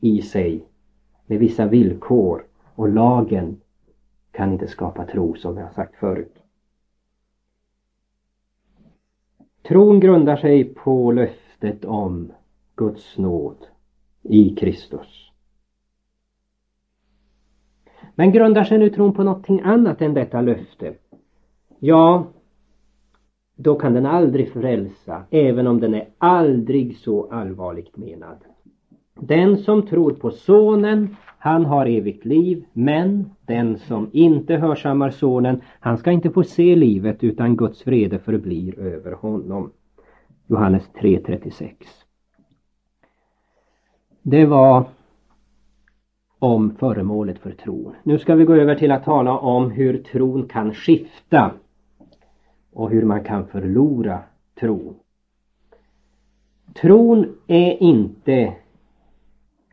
i 0.00 0.22
sig, 0.22 0.64
med 1.26 1.38
vissa 1.38 1.66
villkor. 1.66 2.44
Och 2.74 2.88
lagen 2.88 3.60
kan 4.32 4.52
inte 4.52 4.66
skapa 4.66 5.04
tro 5.04 5.34
som 5.34 5.56
jag 5.56 5.64
har 5.64 5.72
sagt 5.72 5.96
förut. 5.96 6.36
Tron 9.62 10.00
grundar 10.00 10.36
sig 10.36 10.64
på 10.64 11.12
löftet 11.12 11.84
om 11.84 12.32
Guds 12.74 13.18
nåd 13.18 13.66
i 14.28 14.56
Kristus. 14.56 15.30
Men 18.14 18.32
grundar 18.32 18.64
sig 18.64 18.78
nu 18.78 18.90
tron 18.90 19.14
på 19.14 19.22
någonting 19.22 19.60
annat 19.60 20.02
än 20.02 20.14
detta 20.14 20.40
löfte? 20.40 20.94
Ja, 21.78 22.26
då 23.56 23.74
kan 23.74 23.94
den 23.94 24.06
aldrig 24.06 24.52
frälsa, 24.52 25.24
även 25.30 25.66
om 25.66 25.80
den 25.80 25.94
är 25.94 26.08
aldrig 26.18 26.96
så 26.96 27.30
allvarligt 27.30 27.96
menad. 27.96 28.44
Den 29.14 29.56
som 29.56 29.86
tror 29.86 30.10
på 30.10 30.30
Sonen, 30.30 31.16
han 31.38 31.64
har 31.64 31.86
evigt 31.86 32.24
liv, 32.24 32.64
men 32.72 33.30
den 33.46 33.78
som 33.78 34.10
inte 34.12 34.56
hörsammar 34.56 35.10
Sonen, 35.10 35.60
han 35.80 35.98
ska 35.98 36.10
inte 36.10 36.30
få 36.30 36.44
se 36.44 36.76
livet 36.76 37.24
utan 37.24 37.56
Guds 37.56 37.86
vrede 37.86 38.18
förblir 38.18 38.78
över 38.78 39.12
honom. 39.12 39.72
Johannes 40.46 40.90
3.36 41.00 41.72
det 44.30 44.46
var 44.46 44.84
om 46.38 46.70
föremålet 46.70 47.38
för 47.38 47.50
tron. 47.50 47.94
Nu 48.02 48.18
ska 48.18 48.34
vi 48.34 48.44
gå 48.44 48.54
över 48.54 48.74
till 48.74 48.90
att 48.90 49.04
tala 49.04 49.38
om 49.38 49.70
hur 49.70 50.02
tron 50.02 50.48
kan 50.48 50.74
skifta 50.74 51.50
och 52.72 52.90
hur 52.90 53.02
man 53.02 53.24
kan 53.24 53.46
förlora 53.46 54.18
tron. 54.60 54.94
Tron 56.74 57.36
är 57.46 57.82
inte 57.82 58.54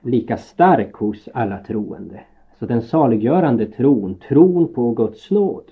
lika 0.02 0.38
stark 0.38 0.94
hos 0.94 1.30
alla 1.34 1.58
troende. 1.58 2.24
Så 2.60 2.66
den 2.66 2.82
saliggörande 2.82 3.66
tron, 3.66 4.16
tron 4.16 4.74
på 4.74 4.92
Guds 4.92 5.32
nåd. 5.32 5.72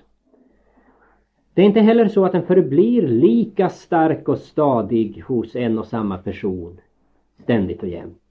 Det 1.54 1.62
är 1.62 1.66
inte 1.66 1.80
heller 1.80 2.08
så 2.08 2.24
att 2.24 2.32
den 2.32 2.46
förblir 2.46 3.02
lika 3.02 3.68
stark 3.68 4.28
och 4.28 4.38
stadig 4.38 5.22
hos 5.26 5.56
en 5.56 5.78
och 5.78 5.86
samma 5.86 6.18
person 6.18 6.80
ständigt 7.42 7.82
och 7.82 7.88
jämt. 7.88 8.23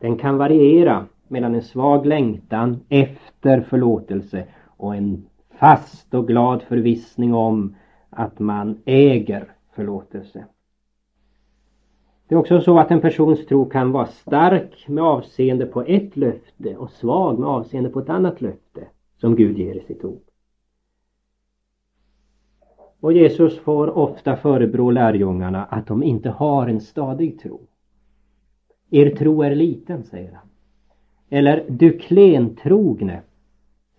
Den 0.00 0.16
kan 0.16 0.38
variera 0.38 1.06
mellan 1.28 1.54
en 1.54 1.62
svag 1.62 2.06
längtan 2.06 2.80
efter 2.88 3.60
förlåtelse 3.60 4.44
och 4.66 4.96
en 4.96 5.26
fast 5.58 6.14
och 6.14 6.28
glad 6.28 6.62
förvissning 6.62 7.34
om 7.34 7.74
att 8.10 8.38
man 8.38 8.78
äger 8.84 9.52
förlåtelse. 9.74 10.44
Det 12.28 12.34
är 12.34 12.38
också 12.38 12.60
så 12.60 12.78
att 12.78 12.90
en 12.90 13.00
persons 13.00 13.46
tro 13.46 13.68
kan 13.68 13.92
vara 13.92 14.06
stark 14.06 14.88
med 14.88 15.04
avseende 15.04 15.66
på 15.66 15.82
ett 15.82 16.16
löfte 16.16 16.76
och 16.76 16.90
svag 16.90 17.38
med 17.38 17.48
avseende 17.48 17.90
på 17.90 18.00
ett 18.00 18.08
annat 18.08 18.40
löfte 18.40 18.86
som 19.16 19.36
Gud 19.36 19.58
ger 19.58 19.74
i 19.74 19.80
sitt 19.80 20.04
ord. 20.04 20.22
Och 23.00 23.12
Jesus 23.12 23.58
får 23.58 23.98
ofta 23.98 24.36
förebrå 24.36 24.90
lärjungarna 24.90 25.64
att 25.64 25.86
de 25.86 26.02
inte 26.02 26.30
har 26.30 26.66
en 26.66 26.80
stadig 26.80 27.40
tro. 27.40 27.60
Er 28.90 29.10
tro 29.16 29.42
är 29.42 29.54
liten, 29.54 30.04
säger 30.04 30.32
han. 30.32 30.48
Eller 31.28 31.66
du 31.68 31.98
klentrogne, 31.98 33.22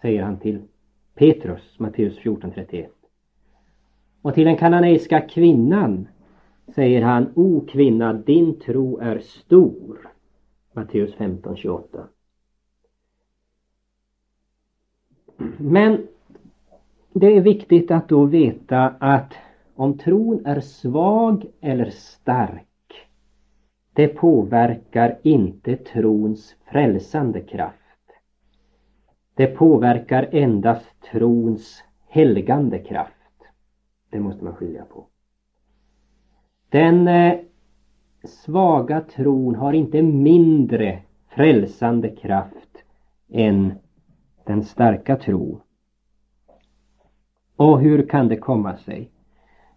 säger 0.01 0.23
han 0.23 0.39
till 0.39 0.61
Petrus, 1.15 1.79
Matteus 1.79 2.19
14.31. 2.19 2.87
Och 4.21 4.33
till 4.33 4.45
den 4.45 4.57
kananeiska 4.57 5.21
kvinnan 5.21 6.07
säger 6.75 7.01
han, 7.01 7.31
O 7.35 7.65
kvinna, 7.69 8.13
din 8.13 8.59
tro 8.59 8.97
är 8.97 9.19
stor. 9.19 10.11
Matteus 10.73 11.15
15.28. 11.15 12.03
Men 15.57 16.07
det 17.13 17.37
är 17.37 17.41
viktigt 17.41 17.91
att 17.91 18.09
då 18.09 18.25
veta 18.25 18.95
att 18.99 19.33
om 19.75 19.97
tron 19.97 20.45
är 20.45 20.59
svag 20.59 21.45
eller 21.61 21.89
stark 21.89 22.70
det 24.01 24.07
påverkar 24.07 25.19
inte 25.23 25.75
trons 25.77 26.55
frälsande 26.71 27.41
kraft. 27.41 28.07
Det 29.35 29.47
påverkar 29.47 30.29
endast 30.31 31.01
trons 31.11 31.83
helgande 32.07 32.79
kraft. 32.79 33.39
Det 34.09 34.19
måste 34.19 34.43
man 34.43 34.55
skilja 34.55 34.85
på. 34.85 35.05
Den 36.69 37.07
eh, 37.07 37.39
svaga 38.23 39.01
tron 39.01 39.55
har 39.55 39.73
inte 39.73 40.01
mindre 40.01 40.99
frälsande 41.27 42.09
kraft 42.09 42.83
än 43.29 43.73
den 44.45 44.63
starka 44.63 45.15
tron. 45.15 45.61
Och 47.55 47.79
hur 47.81 48.07
kan 48.07 48.27
det 48.27 48.37
komma 48.37 48.77
sig? 48.77 49.11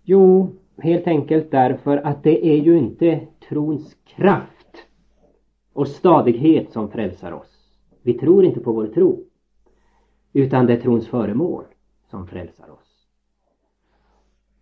Jo, 0.02 0.52
helt 0.78 1.07
enkelt 1.07 1.50
därför 1.50 1.97
att 1.97 2.23
det 2.23 2.47
är 2.47 2.57
ju 2.57 2.78
inte 2.78 3.21
trons 3.49 3.97
kraft 4.04 4.87
och 5.73 5.88
stadighet 5.88 6.73
som 6.73 6.90
frälsar 6.90 7.33
oss. 7.33 7.54
Vi 8.02 8.14
tror 8.14 8.45
inte 8.45 8.61
på 8.61 8.73
vår 8.73 8.87
tro. 8.87 9.25
Utan 10.33 10.66
det 10.66 10.73
är 10.73 10.81
trons 10.81 11.09
föremål 11.09 11.64
som 12.11 12.26
frälsar 12.26 12.71
oss. 12.71 12.85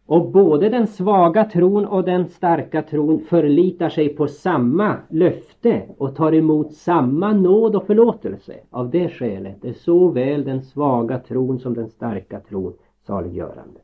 Och 0.07 0.31
både 0.31 0.69
den 0.69 0.87
svaga 0.87 1.45
tron 1.45 1.87
och 1.87 2.05
den 2.05 2.29
starka 2.29 2.83
tron 2.83 3.21
förlitar 3.21 3.89
sig 3.89 4.09
på 4.09 4.29
samma 4.29 4.97
löfte 5.11 5.83
och 5.99 6.17
tar 6.17 6.35
emot 6.35 6.73
samma 6.75 7.33
nåd 7.33 7.77
och 7.77 7.87
förlåtelse. 7.87 8.61
Av 8.71 8.91
det 8.91 9.09
skälet 9.09 9.65
är 9.65 9.73
såväl 9.73 10.45
den 10.45 10.63
svaga 10.63 11.19
tron 11.19 11.59
som 11.59 11.75
den 11.75 11.89
starka 11.89 12.41
tron 12.41 12.73
saliggörande. 13.07 13.81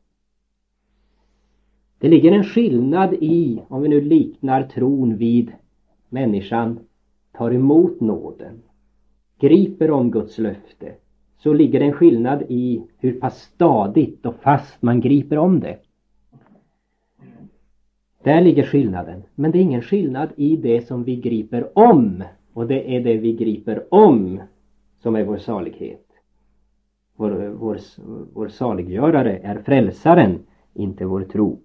Det 1.99 2.09
ligger 2.09 2.33
en 2.33 2.45
skillnad 2.45 3.15
i, 3.15 3.63
om 3.69 3.83
vi 3.83 3.89
nu 3.89 4.01
liknar 4.01 4.63
tron 4.63 5.17
vid 5.17 5.53
människan 6.09 6.79
tar 7.33 7.51
emot 7.51 8.01
nåden, 8.01 8.63
griper 9.41 9.91
om 9.91 10.11
Guds 10.11 10.39
löfte, 10.39 10.93
så 11.39 11.53
ligger 11.53 11.81
det 11.81 11.87
en 11.87 11.93
skillnad 11.93 12.43
i 12.49 12.83
hur 12.99 13.21
pass 13.21 13.39
stadigt 13.39 14.27
och 14.27 14.35
fast 14.35 14.83
man 14.83 15.01
griper 15.01 15.39
om 15.39 15.61
det. 15.61 15.79
Där 18.23 18.41
ligger 18.41 18.63
skillnaden. 18.63 19.23
Men 19.35 19.51
det 19.51 19.59
är 19.59 19.63
ingen 19.63 19.83
skillnad 19.83 20.29
i 20.37 20.57
det 20.57 20.87
som 20.87 21.05
vi 21.05 21.17
griper 21.17 21.79
om. 21.79 22.25
Och 22.53 22.67
det 22.67 22.97
är 22.97 23.01
det 23.01 23.17
vi 23.17 23.33
griper 23.33 23.95
om 23.95 24.41
som 25.03 25.17
är 25.17 25.25
vår 25.25 25.37
salighet. 25.37 26.07
Vår, 27.17 27.31
vår, 27.31 27.79
vår 28.33 28.49
saliggörare 28.49 29.39
är 29.39 29.59
frälsaren, 29.59 30.39
inte 30.75 31.05
vår 31.05 31.23
tro. 31.23 31.61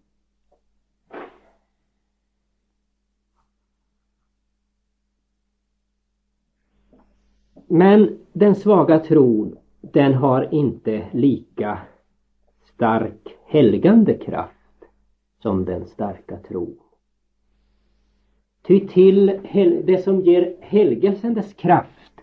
Men 7.76 8.18
den 8.34 8.56
svaga 8.56 9.00
tron, 9.00 9.56
den 9.82 10.14
har 10.14 10.54
inte 10.54 11.06
lika 11.12 11.80
stark 12.74 13.36
helgande 13.46 14.14
kraft 14.14 14.86
som 15.42 15.66
den 15.66 15.86
starka 15.86 16.38
tron. 16.38 16.76
Ty 18.68 18.88
till 18.88 19.40
det 19.86 20.04
som 20.04 20.22
ger 20.22 20.56
helgelsen 20.60 21.34
dess 21.34 21.54
kraft, 21.54 22.14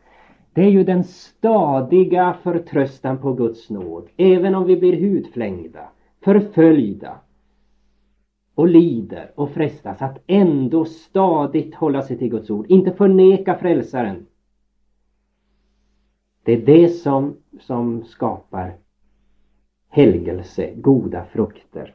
det 0.53 0.63
är 0.63 0.71
ju 0.71 0.85
den 0.85 1.05
stadiga 1.05 2.37
förtröstan 2.43 3.19
på 3.19 3.33
Guds 3.33 3.71
nåd, 3.71 4.09
även 4.17 4.55
om 4.55 4.65
vi 4.65 4.77
blir 4.77 5.01
hudflängda, 5.01 5.89
förföljda 6.25 7.21
och 8.55 8.69
lider 8.69 9.33
och 9.35 9.51
frestas 9.51 10.03
att 10.03 10.19
ändå 10.27 10.85
stadigt 10.85 11.75
hålla 11.75 12.03
sig 12.03 12.19
till 12.19 12.31
Guds 12.31 12.51
ord, 12.51 12.67
inte 12.69 12.93
förneka 12.93 13.55
frälsaren. 13.55 14.27
Det 16.43 16.53
är 16.53 16.67
det 16.67 16.89
som, 16.89 17.37
som 17.61 18.05
skapar 18.05 18.77
helgelse, 19.89 20.75
goda 20.75 21.25
frukter. 21.25 21.95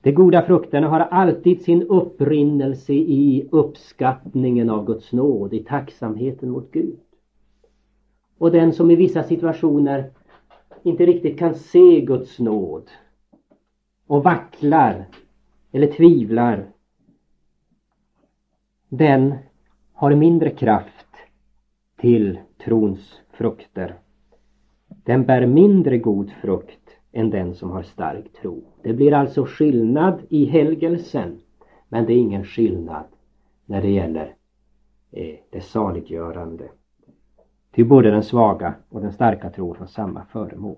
De 0.00 0.12
goda 0.12 0.42
frukterna 0.42 0.88
har 0.88 1.00
alltid 1.00 1.62
sin 1.62 1.82
upprinnelse 1.82 2.92
i 2.92 3.48
uppskattningen 3.52 4.70
av 4.70 4.86
Guds 4.86 5.12
nåd, 5.12 5.54
i 5.54 5.64
tacksamheten 5.64 6.50
mot 6.50 6.72
Gud. 6.72 6.98
Och 8.38 8.50
den 8.50 8.72
som 8.72 8.90
i 8.90 8.96
vissa 8.96 9.22
situationer 9.22 10.10
inte 10.82 11.06
riktigt 11.06 11.38
kan 11.38 11.54
se 11.54 12.00
Guds 12.00 12.38
nåd 12.38 12.90
och 14.06 14.24
vacklar 14.24 15.04
eller 15.72 15.86
tvivlar, 15.86 16.66
den 18.88 19.34
har 19.92 20.14
mindre 20.14 20.50
kraft 20.50 20.93
till 22.04 22.38
trons 22.64 23.20
frukter. 23.32 23.94
Den 24.88 25.24
bär 25.24 25.46
mindre 25.46 25.98
god 25.98 26.30
frukt 26.42 26.90
än 27.12 27.30
den 27.30 27.54
som 27.54 27.70
har 27.70 27.82
stark 27.82 28.32
tro. 28.32 28.64
Det 28.82 28.92
blir 28.92 29.12
alltså 29.12 29.44
skillnad 29.44 30.20
i 30.28 30.44
helgelsen 30.44 31.40
men 31.88 32.06
det 32.06 32.12
är 32.12 32.16
ingen 32.16 32.44
skillnad 32.44 33.04
när 33.66 33.82
det 33.82 33.90
gäller 33.90 34.34
eh, 35.12 35.34
det 35.50 35.60
saliggörande. 35.60 36.64
Ty 37.74 37.84
både 37.84 38.10
den 38.10 38.22
svaga 38.22 38.74
och 38.88 39.00
den 39.00 39.12
starka 39.12 39.50
tror 39.50 39.74
har 39.74 39.86
samma 39.86 40.24
föremål. 40.24 40.76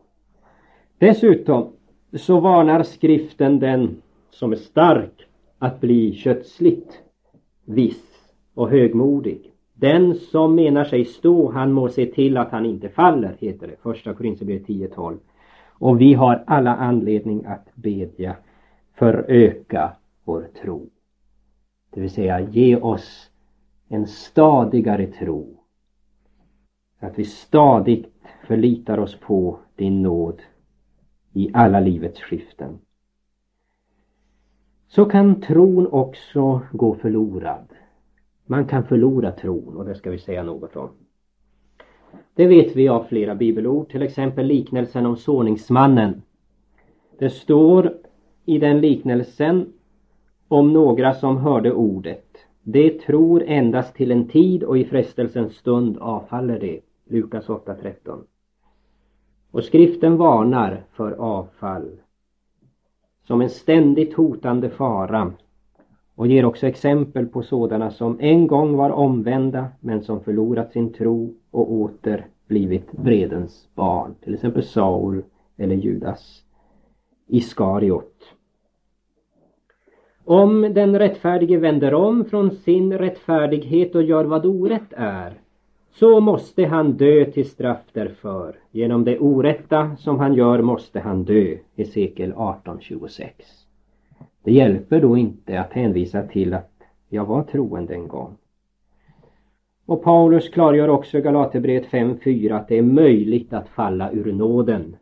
Dessutom 0.98 1.72
så 2.12 2.40
varnar 2.40 2.82
skriften 2.82 3.58
den 3.58 4.02
som 4.30 4.52
är 4.52 4.56
stark 4.56 5.26
att 5.58 5.80
bli 5.80 6.12
kötsligt, 6.12 7.02
viss 7.64 8.32
och 8.54 8.70
högmodig. 8.70 9.52
Den 9.78 10.14
som 10.14 10.54
menar 10.54 10.84
sig 10.84 11.04
stå, 11.04 11.50
han 11.52 11.72
må 11.72 11.88
se 11.88 12.06
till 12.06 12.36
att 12.36 12.50
han 12.50 12.66
inte 12.66 12.88
faller, 12.88 13.36
heter 13.38 13.66
det. 13.66 13.76
Första 13.82 14.14
Korinthierbrevet 14.14 14.66
10.12. 14.66 15.18
Och 15.78 16.00
vi 16.00 16.14
har 16.14 16.44
alla 16.46 16.76
anledning 16.76 17.44
att 17.44 17.74
bedja 17.74 18.36
föröka 18.94 19.92
vår 20.24 20.48
tro. 20.62 20.90
Det 21.90 22.00
vill 22.00 22.10
säga 22.10 22.40
ge 22.40 22.76
oss 22.76 23.30
en 23.88 24.06
stadigare 24.06 25.06
tro. 25.06 25.56
Att 26.98 27.18
vi 27.18 27.24
stadigt 27.24 28.12
förlitar 28.46 28.98
oss 28.98 29.20
på 29.20 29.58
din 29.76 30.02
nåd 30.02 30.42
i 31.32 31.50
alla 31.54 31.80
livets 31.80 32.20
skiften. 32.20 32.78
Så 34.88 35.04
kan 35.04 35.40
tron 35.40 35.86
också 35.86 36.60
gå 36.72 36.94
förlorad 36.94 37.66
man 38.46 38.66
kan 38.66 38.85
förlora 38.85 39.32
tron 39.32 39.76
och 39.76 39.85
det 39.85 39.94
ska 39.94 40.11
vi 40.11 40.18
säga 40.18 40.42
något 40.42 40.76
om. 40.76 40.88
Det 42.35 42.46
vet 42.46 42.76
vi 42.76 42.88
av 42.88 43.04
flera 43.04 43.35
bibelord, 43.35 43.90
till 43.90 44.02
exempel 44.02 44.46
liknelsen 44.46 45.06
om 45.06 45.16
såningsmannen. 45.16 46.22
Det 47.18 47.30
står 47.30 47.94
i 48.44 48.59
den 48.59 48.80
liknelsen 48.80 49.72
om 50.48 50.72
några 50.72 51.14
som 51.14 51.37
hörde 51.37 51.72
ordet. 51.72 52.37
Det 52.62 53.00
tror 53.00 53.42
endast 53.46 53.94
till 53.94 54.11
en 54.11 54.28
tid 54.28 54.62
och 54.62 54.78
i 54.78 54.85
frestelsens 54.85 55.54
stund 55.54 55.98
avfaller 55.98 56.61
det. 56.61 56.80
Lukas 57.04 57.46
8.13. 57.46 58.22
Och 59.50 59.64
skriften 59.64 60.16
varnar 60.16 60.85
för 60.92 61.12
avfall 61.12 61.90
som 63.26 63.40
en 63.40 63.50
ständigt 63.50 64.14
hotande 64.14 64.70
fara 64.70 65.32
och 66.16 66.26
ger 66.26 66.44
också 66.44 66.66
exempel 66.66 67.26
på 67.26 67.42
sådana 67.42 67.90
som 67.90 68.20
en 68.20 68.46
gång 68.46 68.76
var 68.76 68.90
omvända 68.90 69.68
men 69.81 70.02
som 70.02 70.20
förlorat 70.20 70.72
sin 70.72 70.92
tro 70.92 71.35
och 71.50 71.72
åter 71.72 72.26
blivit 72.48 72.88
vredens 72.90 73.68
barn. 73.74 74.14
Till 74.24 74.35
exempel 74.35 74.62
Saul 74.62 75.22
eller 75.57 75.74
Judas 75.74 76.42
Iskariot. 77.26 78.12
Om 80.24 80.61
den 80.74 80.98
rättfärdige 80.98 81.59
vänder 81.59 81.94
om 81.94 82.24
från 82.24 82.50
sin 82.50 82.98
rättfärdighet 82.98 83.94
och 83.94 84.02
gör 84.02 84.24
vad 84.24 84.46
orätt 84.46 84.92
är 84.96 85.40
så 85.90 86.20
måste 86.20 86.66
han 86.66 86.92
dö 86.92 87.24
till 87.24 87.50
straff 87.50 87.85
därför. 87.92 88.57
Genom 88.70 89.05
det 89.05 89.18
orätta 89.18 89.96
som 89.96 90.18
han 90.18 90.35
gör 90.35 90.62
måste 90.62 91.00
han 91.00 91.24
dö. 91.24 91.57
Hesekiel 91.76 92.33
18.26. 92.33 93.65
Det 94.46 94.52
hjälper 94.52 95.00
då 95.00 95.16
inte 95.16 95.61
att 95.61 95.72
hänvisa 95.72 96.22
till 96.22 96.54
att 96.54 96.72
jag 97.09 97.24
var 97.24 97.42
troende 97.42 97.94
en 97.94 98.09
gång. 98.09 98.37
Och 99.87 100.02
Paulus 100.02 100.48
klargör 100.48 100.88
också 100.88 101.18
i 101.18 101.20
Galaterbrevet 101.20 101.88
5.4 101.88 102.56
att 102.56 102.68
det 102.68 102.78
är 102.78 102.82
möjligt 102.82 103.52
att 103.52 103.68
falla 103.68 104.12
ur 104.12 104.32
nåden 104.32 104.96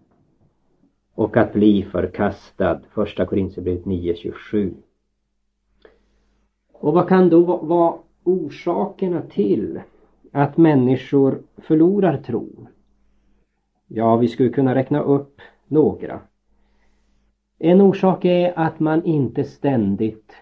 och 1.15 1.37
att 1.37 1.53
bli 1.53 1.83
förkastad. 1.83 2.81
Första 2.95 3.27
Korinthierbrevet 3.27 3.85
9.27. 3.85 4.75
Och 6.73 6.95
vad 6.95 7.09
kan 7.09 7.29
då 7.29 7.57
vara 7.57 7.95
orsakerna 8.23 9.23
till 9.23 9.81
att 10.33 10.57
människor 10.57 11.43
förlorar 11.57 12.23
tron? 12.23 12.69
Ja, 13.89 14.17
vi 14.17 14.29
skulle 14.29 14.49
kunna 14.49 14.75
räkna 14.75 15.01
upp 15.01 15.41
några. 15.69 16.21
En 17.67 17.81
orsak 17.81 18.25
är 18.25 18.59
att 18.59 18.81
man 18.81 19.05
inte 19.05 19.45
ständigt 19.45 20.33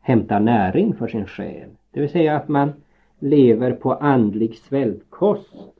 hämtar 0.00 0.40
näring 0.40 0.94
för 0.94 1.08
sin 1.08 1.26
själ. 1.26 1.70
Det 1.90 2.00
vill 2.00 2.10
säga 2.10 2.36
att 2.36 2.48
man 2.48 2.72
lever 3.18 3.72
på 3.72 3.92
andlig 3.92 4.54
svältkost. 4.54 5.74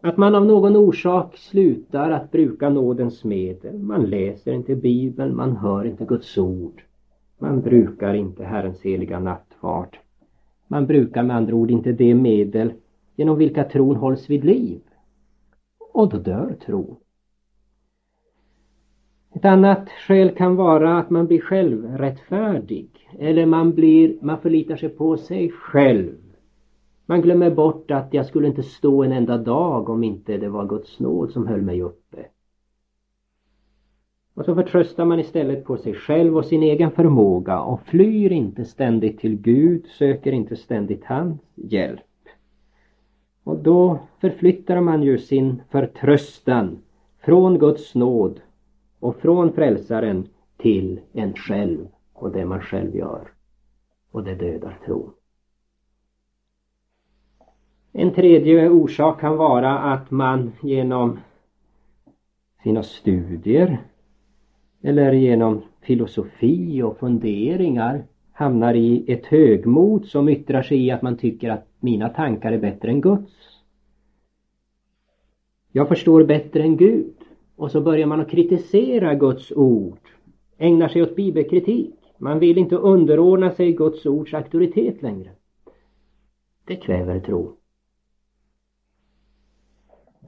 Att 0.00 0.16
man 0.16 0.34
av 0.34 0.46
någon 0.46 0.76
orsak 0.76 1.36
slutar 1.36 2.10
att 2.10 2.30
bruka 2.30 2.68
nådens 2.68 3.24
medel. 3.24 3.78
Man 3.78 4.04
läser 4.04 4.52
inte 4.52 4.76
Bibeln, 4.76 5.36
man 5.36 5.56
hör 5.56 5.84
inte 5.84 6.04
Guds 6.04 6.38
ord. 6.38 6.82
Man 7.38 7.60
brukar 7.60 8.14
inte 8.14 8.44
Herrens 8.44 8.82
heliga 8.82 9.18
nattvard. 9.18 9.98
Man 10.66 10.86
brukar 10.86 11.22
med 11.22 11.36
andra 11.36 11.54
ord 11.54 11.70
inte 11.70 11.92
de 11.92 12.14
medel 12.14 12.72
genom 13.16 13.38
vilka 13.38 13.64
tron 13.64 13.96
hålls 13.96 14.30
vid 14.30 14.44
liv. 14.44 14.80
Och 15.92 16.08
då 16.08 16.18
dör 16.18 16.56
tron. 16.66 16.96
Ett 19.40 19.46
annat 19.46 19.90
skäl 19.90 20.30
kan 20.30 20.56
vara 20.56 20.98
att 20.98 21.10
man 21.10 21.26
blir 21.26 21.40
självrättfärdig 21.40 22.88
eller 23.18 23.46
man, 23.46 23.74
blir, 23.74 24.16
man 24.20 24.40
förlitar 24.40 24.76
sig 24.76 24.88
på 24.88 25.16
sig 25.16 25.50
själv. 25.50 26.16
Man 27.06 27.22
glömmer 27.22 27.50
bort 27.50 27.90
att 27.90 28.14
jag 28.14 28.26
skulle 28.26 28.48
inte 28.48 28.62
stå 28.62 29.02
en 29.02 29.12
enda 29.12 29.38
dag 29.38 29.88
om 29.88 30.04
inte 30.04 30.36
det 30.36 30.48
var 30.48 30.66
Guds 30.66 31.00
nåd 31.00 31.30
som 31.30 31.46
höll 31.46 31.62
mig 31.62 31.82
uppe. 31.82 32.26
Och 34.34 34.44
så 34.44 34.54
förtröstar 34.54 35.04
man 35.04 35.20
istället 35.20 35.64
på 35.64 35.76
sig 35.76 35.94
själv 35.94 36.36
och 36.36 36.44
sin 36.44 36.62
egen 36.62 36.90
förmåga 36.90 37.60
och 37.60 37.80
flyr 37.80 38.32
inte 38.32 38.64
ständigt 38.64 39.20
till 39.20 39.36
Gud, 39.36 39.86
söker 39.86 40.32
inte 40.32 40.56
ständigt 40.56 41.04
hans 41.04 41.40
hjälp. 41.54 42.00
Och 43.44 43.58
då 43.58 43.98
förflyttar 44.20 44.80
man 44.80 45.02
ju 45.02 45.18
sin 45.18 45.62
förtröstan 45.70 46.78
från 47.20 47.58
Guds 47.58 47.94
nåd 47.94 48.40
och 49.00 49.16
från 49.16 49.52
frälsaren 49.52 50.28
till 50.56 51.00
en 51.12 51.34
själv 51.34 51.88
och 52.12 52.32
det 52.32 52.44
man 52.44 52.60
själv 52.60 52.96
gör. 52.96 53.28
Och 54.10 54.24
det 54.24 54.34
dödar 54.34 54.78
tron. 54.86 55.12
En 57.92 58.14
tredje 58.14 58.68
orsak 58.68 59.20
kan 59.20 59.36
vara 59.36 59.78
att 59.78 60.10
man 60.10 60.52
genom 60.62 61.18
sina 62.62 62.82
studier 62.82 63.78
eller 64.82 65.12
genom 65.12 65.62
filosofi 65.80 66.82
och 66.82 66.98
funderingar 66.98 68.04
hamnar 68.32 68.74
i 68.74 69.12
ett 69.12 69.26
högmod 69.26 70.06
som 70.06 70.28
yttrar 70.28 70.62
sig 70.62 70.86
i 70.86 70.90
att 70.90 71.02
man 71.02 71.16
tycker 71.16 71.50
att 71.50 71.66
mina 71.80 72.08
tankar 72.08 72.52
är 72.52 72.58
bättre 72.58 72.90
än 72.90 73.00
Guds. 73.00 73.32
Jag 75.72 75.88
förstår 75.88 76.24
bättre 76.24 76.62
än 76.62 76.76
Gud. 76.76 77.19
Och 77.60 77.70
så 77.70 77.80
börjar 77.80 78.06
man 78.06 78.20
att 78.20 78.30
kritisera 78.30 79.14
Guds 79.14 79.52
ord, 79.52 79.98
ägnar 80.58 80.88
sig 80.88 81.02
åt 81.02 81.16
bibelkritik. 81.16 81.94
Man 82.18 82.38
vill 82.38 82.58
inte 82.58 82.76
underordna 82.76 83.50
sig 83.50 83.72
Guds 83.72 84.06
ords 84.06 84.34
auktoritet 84.34 85.02
längre. 85.02 85.30
Det 86.64 86.76
kväver 86.76 87.20
tro. 87.20 87.56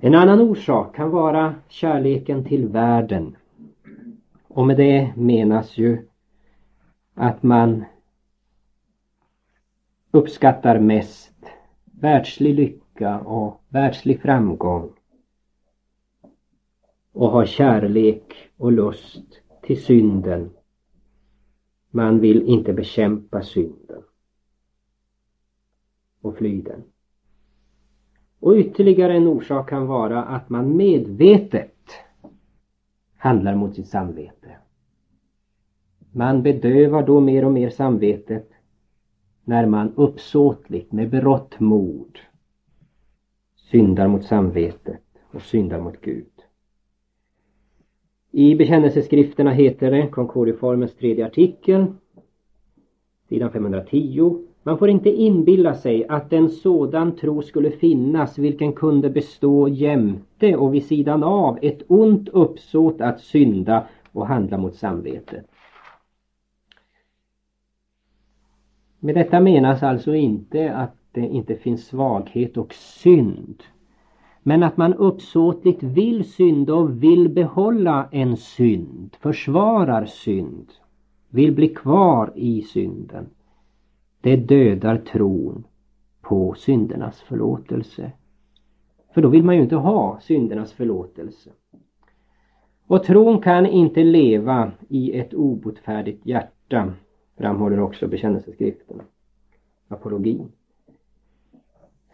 En 0.00 0.14
annan 0.14 0.40
orsak 0.40 0.96
kan 0.96 1.10
vara 1.10 1.54
kärleken 1.68 2.44
till 2.44 2.68
världen. 2.68 3.36
Och 4.48 4.66
med 4.66 4.76
det 4.76 5.12
menas 5.16 5.78
ju 5.78 6.08
att 7.14 7.42
man 7.42 7.84
uppskattar 10.10 10.78
mest 10.78 11.44
världslig 12.00 12.54
lycka 12.54 13.20
och 13.20 13.62
världslig 13.68 14.20
framgång 14.20 14.90
och 17.12 17.30
har 17.30 17.46
kärlek 17.46 18.34
och 18.56 18.72
lust 18.72 19.40
till 19.62 19.82
synden. 19.82 20.50
Man 21.90 22.20
vill 22.20 22.42
inte 22.42 22.72
bekämpa 22.72 23.42
synden 23.42 24.02
och 26.20 26.36
fly 26.36 26.62
den. 26.62 26.82
Och 28.40 28.54
ytterligare 28.54 29.16
en 29.16 29.26
orsak 29.26 29.68
kan 29.68 29.86
vara 29.86 30.24
att 30.24 30.48
man 30.48 30.76
medvetet 30.76 31.90
handlar 33.16 33.54
mot 33.54 33.74
sitt 33.74 33.88
samvete. 33.88 34.56
Man 36.12 36.42
bedövar 36.42 37.06
då 37.06 37.20
mer 37.20 37.44
och 37.44 37.52
mer 37.52 37.70
samvetet 37.70 38.50
när 39.44 39.66
man 39.66 39.92
uppsåtligt 39.94 40.92
med 40.92 41.10
berått 41.10 41.60
mod 41.60 42.18
syndar 43.72 44.08
mot 44.08 44.24
samvetet 44.24 45.02
och 45.30 45.42
syndar 45.42 45.80
mot 45.80 46.00
Gud. 46.00 46.31
I 48.34 48.54
bekännelseskrifterna 48.54 49.50
heter 49.50 49.90
det, 49.90 50.06
Concordieformens 50.06 50.94
tredje 50.94 51.26
artikel, 51.26 51.86
sidan 53.28 53.52
510. 53.52 54.46
Man 54.62 54.78
får 54.78 54.88
inte 54.88 55.10
inbilla 55.10 55.74
sig 55.74 56.06
att 56.08 56.32
en 56.32 56.50
sådan 56.50 57.16
tro 57.16 57.42
skulle 57.42 57.70
finnas 57.70 58.38
vilken 58.38 58.72
kunde 58.72 59.10
bestå 59.10 59.68
jämte 59.68 60.56
och 60.56 60.74
vid 60.74 60.84
sidan 60.84 61.22
av 61.22 61.58
ett 61.62 61.82
ont 61.86 62.28
uppsåt 62.28 63.00
att 63.00 63.20
synda 63.20 63.86
och 64.12 64.26
handla 64.26 64.58
mot 64.58 64.74
samvetet. 64.74 65.46
Med 69.00 69.14
detta 69.14 69.40
menas 69.40 69.82
alltså 69.82 70.14
inte 70.14 70.74
att 70.74 70.96
det 71.12 71.20
inte 71.20 71.54
finns 71.54 71.86
svaghet 71.86 72.56
och 72.56 72.74
synd 72.74 73.62
men 74.42 74.62
att 74.62 74.76
man 74.76 74.94
uppsåtligt 74.94 75.82
vill 75.82 76.32
synda 76.32 76.74
och 76.74 77.02
vill 77.02 77.28
behålla 77.28 78.08
en 78.10 78.36
synd, 78.36 79.16
försvarar 79.20 80.06
synd, 80.06 80.72
vill 81.28 81.52
bli 81.52 81.68
kvar 81.68 82.32
i 82.34 82.62
synden. 82.62 83.26
Det 84.20 84.36
dödar 84.36 84.96
tron 84.96 85.64
på 86.20 86.54
syndernas 86.54 87.20
förlåtelse. 87.20 88.12
För 89.14 89.22
då 89.22 89.28
vill 89.28 89.44
man 89.44 89.56
ju 89.56 89.62
inte 89.62 89.76
ha 89.76 90.20
syndernas 90.20 90.72
förlåtelse. 90.72 91.50
Och 92.86 93.04
tron 93.04 93.40
kan 93.40 93.66
inte 93.66 94.04
leva 94.04 94.72
i 94.88 95.18
ett 95.18 95.34
obotfärdigt 95.34 96.26
hjärta, 96.26 96.92
framhåller 97.38 97.80
också 97.80 98.08
bekännelseskrifterna. 98.08 99.04
Apologin. 99.88 100.48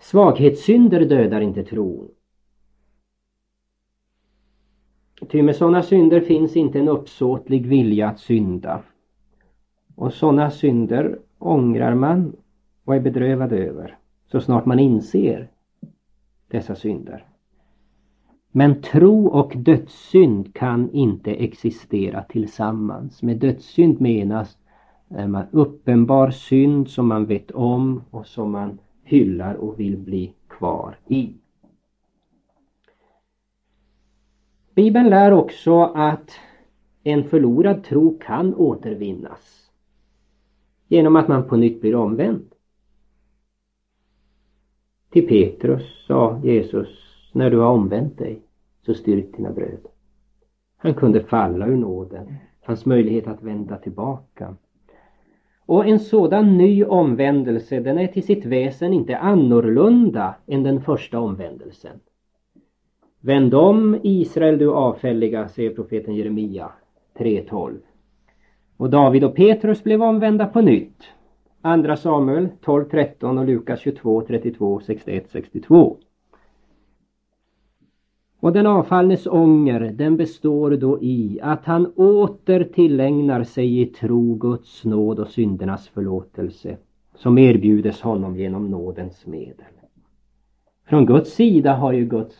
Svaghetssynder 0.00 1.04
dödar 1.04 1.40
inte 1.40 1.64
tron. 1.64 2.08
Ty 5.28 5.42
med 5.42 5.56
sådana 5.56 5.82
synder 5.82 6.20
finns 6.20 6.56
inte 6.56 6.78
en 6.78 6.88
uppsåtlig 6.88 7.66
vilja 7.66 8.08
att 8.08 8.20
synda. 8.20 8.80
Och 9.94 10.12
sådana 10.12 10.50
synder 10.50 11.18
ångrar 11.38 11.94
man 11.94 12.36
och 12.84 12.94
är 12.94 13.00
bedrövad 13.00 13.52
över 13.52 13.96
så 14.32 14.40
snart 14.40 14.66
man 14.66 14.78
inser 14.78 15.48
dessa 16.48 16.74
synder. 16.74 17.24
Men 18.52 18.82
tro 18.82 19.26
och 19.26 19.52
dödssynd 19.56 20.54
kan 20.54 20.90
inte 20.90 21.34
existera 21.34 22.22
tillsammans. 22.22 23.22
Med 23.22 23.36
dödssynd 23.36 24.00
menas 24.00 24.58
man 25.08 25.44
uppenbar 25.50 26.30
synd 26.30 26.88
som 26.88 27.08
man 27.08 27.26
vet 27.26 27.50
om 27.50 28.02
och 28.10 28.26
som 28.26 28.50
man 28.50 28.78
hyllar 29.04 29.54
och 29.54 29.80
vill 29.80 29.96
bli 29.96 30.32
kvar 30.48 30.96
i. 31.06 31.34
Bibeln 34.78 35.10
lär 35.10 35.32
också 35.32 35.82
att 35.82 36.30
en 37.02 37.24
förlorad 37.24 37.84
tro 37.84 38.18
kan 38.18 38.54
återvinnas 38.54 39.70
genom 40.88 41.16
att 41.16 41.28
man 41.28 41.48
på 41.48 41.56
nytt 41.56 41.80
blir 41.80 41.94
omvänd. 41.94 42.44
Till 45.10 45.28
Petrus 45.28 46.06
sa 46.06 46.40
Jesus, 46.44 46.88
när 47.32 47.50
du 47.50 47.58
har 47.58 47.70
omvänt 47.70 48.18
dig, 48.18 48.42
så 48.86 48.94
styrk 48.94 49.36
dina 49.36 49.50
bröd. 49.50 49.86
Han 50.76 50.94
kunde 50.94 51.20
falla 51.20 51.66
ur 51.66 51.76
nåden, 51.76 52.34
fanns 52.66 52.86
möjlighet 52.86 53.26
att 53.26 53.42
vända 53.42 53.76
tillbaka. 53.76 54.56
Och 55.66 55.86
en 55.86 56.00
sådan 56.00 56.58
ny 56.58 56.84
omvändelse, 56.84 57.80
den 57.80 57.98
är 57.98 58.06
till 58.06 58.26
sitt 58.26 58.44
väsen 58.44 58.92
inte 58.92 59.16
annorlunda 59.16 60.34
än 60.46 60.62
den 60.62 60.80
första 60.80 61.20
omvändelsen. 61.20 62.00
Vänd 63.20 63.54
om 63.54 64.00
Israel 64.02 64.58
du 64.58 64.72
avfälliga, 64.72 65.48
säger 65.48 65.70
profeten 65.70 66.14
Jeremia 66.14 66.72
3.12. 67.18 67.76
Och 68.76 68.90
David 68.90 69.24
och 69.24 69.36
Petrus 69.36 69.84
blev 69.84 70.02
omvända 70.02 70.46
på 70.46 70.60
nytt. 70.60 71.02
Andra 71.60 71.96
Samuel 71.96 72.48
12.13 72.64 73.38
och 73.38 73.46
Lukas 73.46 73.84
22.32, 73.84 74.80
61, 74.80 75.30
62. 75.30 75.96
Och 78.40 78.52
den 78.52 78.66
avfallnes 78.66 79.26
ånger 79.26 79.80
den 79.80 80.16
består 80.16 80.70
då 80.70 81.02
i 81.02 81.38
att 81.42 81.64
han 81.64 81.86
åter 81.96 82.64
tillägnar 82.64 83.44
sig 83.44 83.80
i 83.80 83.86
tro 83.86 84.34
Guds 84.34 84.84
nåd 84.84 85.18
och 85.18 85.28
syndernas 85.28 85.88
förlåtelse 85.88 86.76
som 87.14 87.38
erbjudes 87.38 88.00
honom 88.00 88.36
genom 88.36 88.70
nådens 88.70 89.26
medel. 89.26 89.66
Från 90.86 91.06
Guds 91.06 91.30
sida 91.30 91.74
har 91.74 91.92
ju 91.92 92.04
Guds 92.04 92.36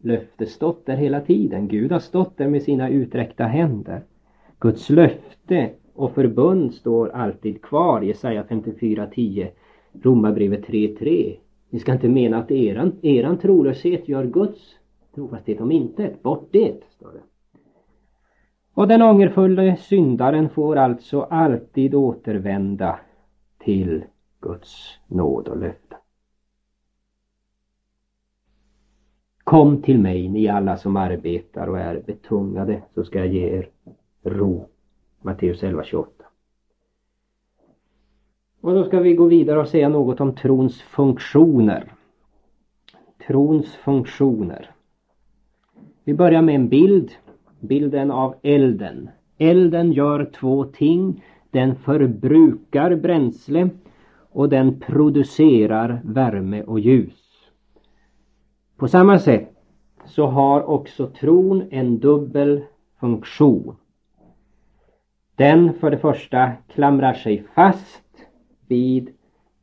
löfte 0.00 0.46
stått 0.46 0.86
där 0.86 0.96
hela 0.96 1.20
tiden. 1.20 1.68
Gud 1.68 1.92
har 1.92 1.98
stått 1.98 2.36
där 2.36 2.48
med 2.48 2.62
sina 2.62 2.88
uträckta 2.88 3.44
händer. 3.44 4.02
Guds 4.58 4.90
löfte 4.90 5.70
och 5.94 6.14
förbund 6.14 6.74
står 6.74 7.08
alltid 7.08 7.62
kvar. 7.62 8.02
Jesaja 8.02 8.42
54.10 8.42 9.48
Romarbrevet 10.02 10.66
3.3 10.66 11.36
Ni 11.70 11.78
ska 11.78 11.92
inte 11.92 12.08
mena 12.08 12.38
att 12.38 12.50
eran, 12.50 12.92
eran 13.02 13.38
trolöshet 13.38 14.08
gör 14.08 14.24
Guds 14.24 14.60
trofasthet 15.14 15.60
om 15.60 15.72
intet. 15.72 16.22
Bort 16.22 16.48
det, 16.50 16.74
står 16.90 17.12
det. 17.12 17.20
Och 18.74 18.88
den 18.88 19.02
ångerfulla 19.02 19.76
syndaren 19.76 20.48
får 20.48 20.76
alltså 20.76 21.20
alltid 21.20 21.94
återvända 21.94 23.00
till 23.58 24.04
Guds 24.40 24.98
nåd 25.06 25.48
och 25.48 25.58
löfte. 25.58 25.89
Kom 29.50 29.82
till 29.82 29.98
mig, 29.98 30.28
ni 30.28 30.48
alla 30.48 30.76
som 30.76 30.96
arbetar 30.96 31.66
och 31.66 31.78
är 31.78 32.02
betungade, 32.06 32.82
så 32.94 33.04
ska 33.04 33.18
jag 33.18 33.28
ge 33.28 33.56
er 33.56 33.68
ro. 34.24 34.68
Matteus 35.22 35.62
11.28. 35.62 36.06
Och 38.60 38.74
då 38.74 38.84
ska 38.84 39.00
vi 39.00 39.14
gå 39.14 39.24
vidare 39.24 39.60
och 39.60 39.68
säga 39.68 39.88
något 39.88 40.20
om 40.20 40.34
trons 40.34 40.82
funktioner. 40.82 41.92
Trons 43.26 43.74
funktioner. 43.74 44.70
Vi 46.04 46.14
börjar 46.14 46.42
med 46.42 46.54
en 46.54 46.68
bild. 46.68 47.10
Bilden 47.60 48.10
av 48.10 48.34
elden. 48.42 49.10
Elden 49.38 49.92
gör 49.92 50.24
två 50.24 50.64
ting. 50.64 51.24
Den 51.50 51.76
förbrukar 51.76 52.96
bränsle 52.96 53.70
och 54.30 54.48
den 54.48 54.80
producerar 54.80 56.00
värme 56.04 56.62
och 56.62 56.80
ljus. 56.80 57.29
På 58.80 58.88
samma 58.88 59.18
sätt 59.18 59.48
så 60.04 60.26
har 60.26 60.62
också 60.62 61.06
tron 61.06 61.68
en 61.70 61.98
dubbel 61.98 62.64
funktion. 63.00 63.76
Den 65.36 65.74
för 65.74 65.90
det 65.90 65.98
första 65.98 66.52
klamrar 66.68 67.12
sig 67.12 67.44
fast 67.54 68.26
vid 68.68 69.10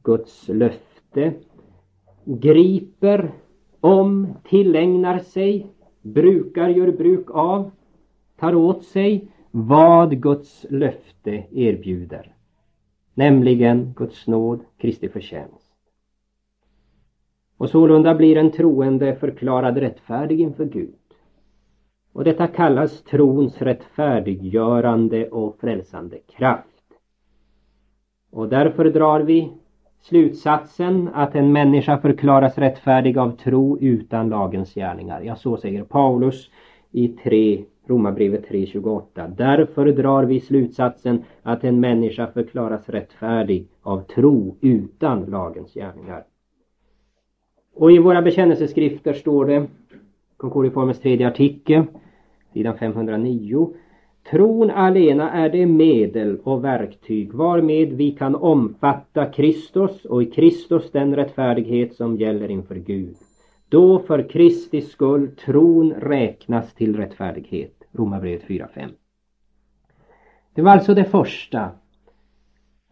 Guds 0.03 0.47
löfte, 0.47 1.33
griper 2.25 3.31
om, 3.79 4.27
tillägnar 4.43 5.19
sig 5.19 5.67
brukar, 6.01 6.69
gör 6.69 6.91
bruk 6.91 7.31
av, 7.31 7.71
tar 8.39 8.55
åt 8.55 8.83
sig 8.83 9.31
vad 9.51 10.21
Guds 10.21 10.65
löfte 10.69 11.43
erbjuder. 11.51 12.35
Nämligen 13.13 13.93
Guds 13.95 14.27
nåd, 14.27 14.59
Kristi 14.77 15.09
förtjänst. 15.09 15.56
Och 17.57 17.69
sålunda 17.69 18.15
blir 18.15 18.37
en 18.37 18.51
troende 18.51 19.15
förklarad 19.15 19.77
rättfärdig 19.77 20.41
inför 20.41 20.65
Gud. 20.65 20.95
Och 22.13 22.23
detta 22.23 22.47
kallas 22.47 23.03
trons 23.03 23.61
rättfärdiggörande 23.61 25.29
och 25.29 25.57
frälsande 25.59 26.17
kraft. 26.37 26.67
Och 28.31 28.49
därför 28.49 28.85
drar 28.85 29.19
vi 29.19 29.51
slutsatsen 30.01 31.09
att 31.13 31.35
en 31.35 31.51
människa 31.51 31.97
förklaras 31.97 32.57
rättfärdig 32.57 33.17
av 33.17 33.31
tro 33.31 33.79
utan 33.79 34.29
lagens 34.29 34.73
gärningar. 34.73 35.21
Ja, 35.21 35.35
så 35.35 35.57
säger 35.57 35.83
Paulus 35.83 36.49
i 36.91 37.07
3, 37.07 37.63
Romarbrevet 37.87 38.49
3.28. 38.49 39.35
Därför 39.37 39.85
drar 39.85 40.23
vi 40.23 40.39
slutsatsen 40.39 41.23
att 41.43 41.63
en 41.63 41.79
människa 41.79 42.27
förklaras 42.27 42.89
rättfärdig 42.89 43.67
av 43.81 44.01
tro 44.01 44.55
utan 44.61 45.25
lagens 45.25 45.73
gärningar. 45.73 46.23
Och 47.79 47.91
i 47.91 47.97
våra 47.99 48.21
bekännelseskrifter 48.21 49.13
står 49.13 49.45
det, 49.45 49.67
Konkordiformens 50.37 50.99
tredje 50.99 51.27
artikel, 51.27 51.83
sidan 52.53 52.77
509 52.77 53.73
Tron 54.31 54.71
alena 54.71 55.31
är 55.31 55.49
det 55.49 55.65
medel 55.65 56.39
och 56.43 56.63
verktyg 56.63 57.33
varmed 57.33 57.93
vi 57.93 58.11
kan 58.11 58.35
omfatta 58.35 59.25
Kristus 59.25 60.05
och 60.05 60.23
i 60.23 60.25
Kristus 60.25 60.91
den 60.91 61.15
rättfärdighet 61.15 61.95
som 61.95 62.17
gäller 62.17 62.51
inför 62.51 62.75
Gud. 62.75 63.15
Då 63.69 63.99
för 63.99 64.29
Kristi 64.29 64.81
skull 64.81 65.27
tron 65.45 65.93
räknas 65.93 66.73
till 66.73 66.95
rättfärdighet. 66.95 67.73
Romarbrevet 67.91 68.43
4.5. 68.43 68.89
Det 70.53 70.61
var 70.61 70.71
alltså 70.71 70.93
det 70.93 71.05
första. 71.05 71.69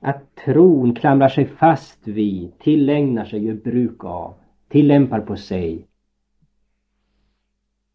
Att 0.02 0.36
tron 0.46 0.96
klamrar 0.96 1.30
sig 1.30 1.46
fast 1.46 2.08
vid, 2.08 2.60
tillägnar 2.60 3.26
sig, 3.26 3.46
gör 3.46 3.54
bruk 3.54 4.04
av, 4.04 4.34
tillämpar 4.76 5.22
på 5.22 5.36
sig 5.36 5.88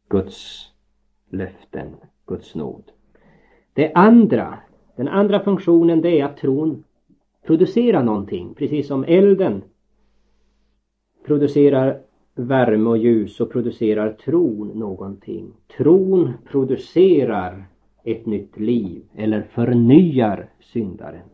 Guds 0.09 0.69
löften, 1.31 1.97
Guds 2.27 2.55
nåd. 2.55 2.83
Det 3.73 3.93
andra, 3.95 4.59
den 4.97 5.09
andra 5.09 5.40
funktionen 5.40 6.01
det 6.01 6.21
är 6.21 6.25
att 6.25 6.37
tron 6.37 6.85
producerar 7.47 8.03
någonting. 8.03 8.55
Precis 8.55 8.87
som 8.87 9.05
elden 9.05 9.62
producerar 11.27 12.03
värme 12.35 12.90
och 12.90 12.99
ljus 12.99 13.37
så 13.37 13.47
producerar 13.47 14.12
tron 14.12 14.69
någonting. 14.69 15.53
Tron 15.77 16.33
producerar 16.45 17.64
ett 18.05 18.27
nytt 18.27 18.59
liv 18.59 19.03
eller 19.16 19.43
förnyar 19.43 20.49
syndaren. 20.61 21.29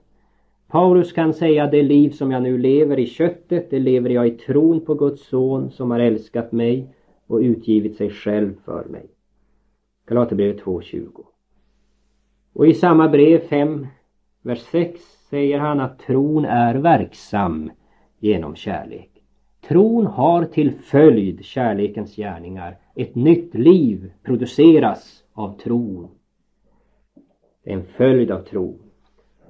Paulus 0.68 1.12
kan 1.12 1.34
säga 1.34 1.66
det 1.66 1.82
liv 1.82 2.10
som 2.10 2.30
jag 2.30 2.42
nu 2.42 2.58
lever 2.58 2.98
i 2.98 3.06
köttet, 3.06 3.70
det 3.70 3.78
lever 3.78 4.10
jag 4.10 4.26
i 4.26 4.30
tron 4.30 4.80
på 4.80 4.94
Guds 4.94 5.26
son 5.28 5.70
som 5.70 5.90
har 5.90 6.00
älskat 6.00 6.52
mig 6.52 6.94
och 7.26 7.38
utgivit 7.38 7.96
sig 7.96 8.10
själv 8.10 8.54
för 8.64 8.84
mig. 8.84 9.06
Galaterbrevet 10.06 10.62
2.20. 10.62 11.24
Och 12.52 12.66
i 12.66 12.74
samma 12.74 13.08
brev 13.08 13.38
5, 13.38 13.86
vers 14.42 14.60
6 14.60 15.00
säger 15.30 15.58
han 15.58 15.80
att 15.80 15.98
tron 15.98 16.44
är 16.44 16.74
verksam 16.74 17.70
genom 18.18 18.54
kärlek. 18.54 19.10
Tron 19.68 20.06
har 20.06 20.44
till 20.44 20.72
följd 20.72 21.44
kärlekens 21.44 22.16
gärningar. 22.16 22.78
Ett 22.94 23.14
nytt 23.14 23.54
liv 23.54 24.12
produceras 24.22 25.24
av 25.32 25.58
tron. 25.58 26.08
Det 27.64 27.70
är 27.70 27.74
en 27.74 27.84
följd 27.84 28.30
av 28.30 28.40
tron. 28.42 28.85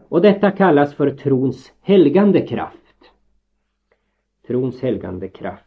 Och 0.08 0.22
detta 0.22 0.50
kallas 0.50 0.94
för 0.94 1.10
trons 1.10 1.72
helgande 1.80 2.40
kraft. 2.40 3.12
Trons 4.46 4.82
helgande 4.82 5.28
kraft. 5.28 5.64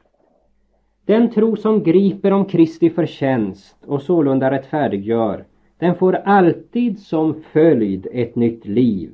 Den 1.06 1.32
tro 1.32 1.56
som 1.56 1.84
griper 1.84 2.32
om 2.32 2.45
Kristi 2.45 2.89
förtjänst 2.89 3.78
och 3.86 4.02
sålunda 4.02 4.52
rättfärdiggör 4.52 5.45
den 5.78 5.95
får 5.95 6.13
alltid 6.13 6.99
som 6.99 7.41
följd 7.41 8.08
ett 8.12 8.36
nytt 8.36 8.65
liv. 8.65 9.12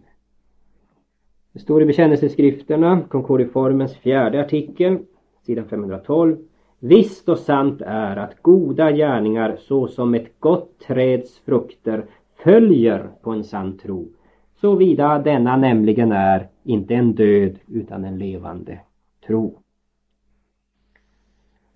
Det 1.54 1.60
står 1.60 1.82
i 1.82 1.86
bekännelseskrifterna, 1.86 3.02
Konkordiformens 3.10 3.98
fjärde 3.98 4.42
artikel, 4.42 4.98
sidan 5.46 5.66
512. 5.66 6.38
Visst 6.80 7.30
och 7.30 7.38
sant 7.40 7.82
är 7.82 8.18
att 8.18 8.42
goda 8.42 8.92
gärningar 8.92 9.56
såsom 9.60 10.14
ett 10.14 10.40
gott 10.40 10.80
träds 10.80 11.40
frukter 11.40 12.06
följer 12.44 13.10
på 13.22 13.32
en 13.32 13.44
sann 13.44 13.78
tro, 13.78 14.08
såvida 14.62 15.20
denna 15.20 15.58
nämligen 15.58 16.12
är 16.12 16.48
inte 16.64 16.96
en 16.96 17.14
död 17.14 17.60
utan 17.68 18.06
en 18.06 18.18
levande 18.18 18.80
tro. 19.28 19.60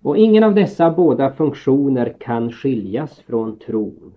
Och 0.02 0.16
ingen 0.16 0.44
av 0.44 0.54
dessa 0.54 0.90
båda 0.90 1.32
funktioner 1.32 2.16
kan 2.20 2.52
skiljas 2.52 3.20
från 3.20 3.58
tron. 3.58 4.14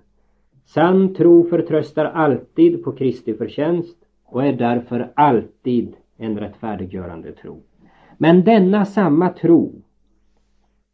Sann 0.65 1.15
tro 1.15 1.43
förtröstar 1.43 2.05
alltid 2.05 2.83
på 2.83 2.91
Kristi 2.91 3.33
förtjänst 3.33 3.97
och 4.25 4.45
är 4.45 4.53
därför 4.53 5.11
alltid 5.15 5.95
en 6.17 6.39
rättfärdiggörande 6.39 7.31
tro. 7.31 7.61
Men 8.17 8.43
denna 8.43 8.85
samma 8.85 9.29
tro 9.29 9.71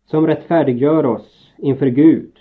som 0.05 0.27
rättfärdiggör 0.27 1.05
oss 1.05 1.53
inför 1.57 1.87
Gud 1.87 2.39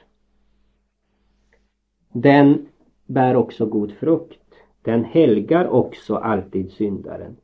den 2.12 2.66
bär 3.06 3.36
också 3.36 3.66
god 3.66 3.92
frukt. 3.92 4.47
Den 4.82 5.04
helgar 5.04 5.66
också 5.68 6.16
alltid 6.16 6.72
syndaren. 6.72 7.36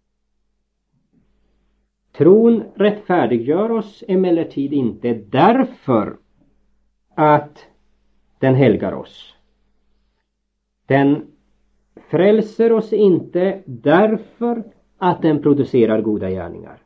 Tron 2.13 2.63
rättfärdiggör 2.75 3.71
oss 3.71 4.05
emellertid 4.09 4.73
inte 4.73 5.15
därför 5.15 6.17
att 7.15 7.67
den 8.39 8.55
helgar 8.55 8.93
oss. 8.93 9.35
Den 10.87 11.27
frälser 12.11 12.73
oss 12.73 12.93
inte 12.93 13.63
därför 13.67 14.65
att 14.99 15.23
den 15.23 15.43
producerar 15.43 16.01
goda 16.03 16.31
gärningar. 16.31 16.83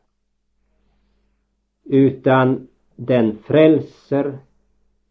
Utan 1.84 2.68
den 2.96 3.38
frälser 3.38 4.38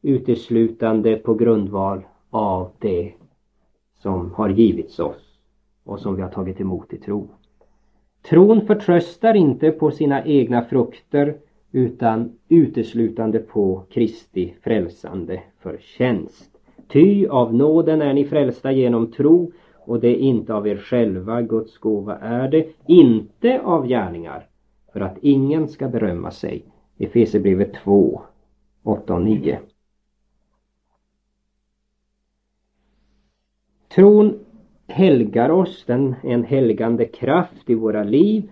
uteslutande 0.01 1.15
på 1.15 1.33
grundval 1.33 2.05
av 2.29 2.71
det 2.79 3.13
som 3.93 4.33
har 4.33 4.49
givits 4.49 4.99
oss 4.99 5.26
och 5.87 5.99
som 5.99 6.15
vi 6.15 6.21
har 6.21 6.29
tagit 6.29 6.61
emot 6.61 6.93
i 6.93 6.97
tro. 6.97 7.27
Tron 8.29 8.61
förtröstar 8.61 9.33
inte 9.33 9.71
på 9.71 9.91
sina 9.91 10.25
egna 10.25 10.63
frukter 10.63 11.37
utan 11.71 12.37
uteslutande 12.49 13.39
på 13.39 13.83
Kristi 13.89 14.55
frälsande 14.61 15.41
förtjänst. 15.59 16.49
Ty 16.87 17.27
av 17.27 17.53
nåden 17.53 18.01
är 18.01 18.13
ni 18.13 18.25
frälsta 18.25 18.71
genom 18.71 19.11
tro 19.11 19.51
och 19.73 19.99
det 19.99 20.07
är 20.07 20.15
inte 20.15 20.53
av 20.53 20.67
er 20.67 20.77
själva, 20.77 21.41
Guds 21.41 21.77
gåva 21.77 22.17
är 22.17 22.47
det, 22.47 22.67
inte 22.87 23.61
av 23.61 23.87
gärningar, 23.87 24.47
för 24.93 24.99
att 24.99 25.17
ingen 25.21 25.67
ska 25.67 25.87
berömma 25.87 26.31
sig. 26.31 26.65
Efesierbrevet 26.97 27.73
2, 27.73 28.21
8 28.83 29.13
och 29.13 29.21
9. 29.21 29.59
Tron 33.95 34.39
helgar 34.87 35.49
oss, 35.49 35.83
den 35.85 36.15
är 36.23 36.33
en 36.33 36.43
helgande 36.43 37.05
kraft 37.05 37.69
i 37.69 37.75
våra 37.75 38.03
liv. 38.03 38.51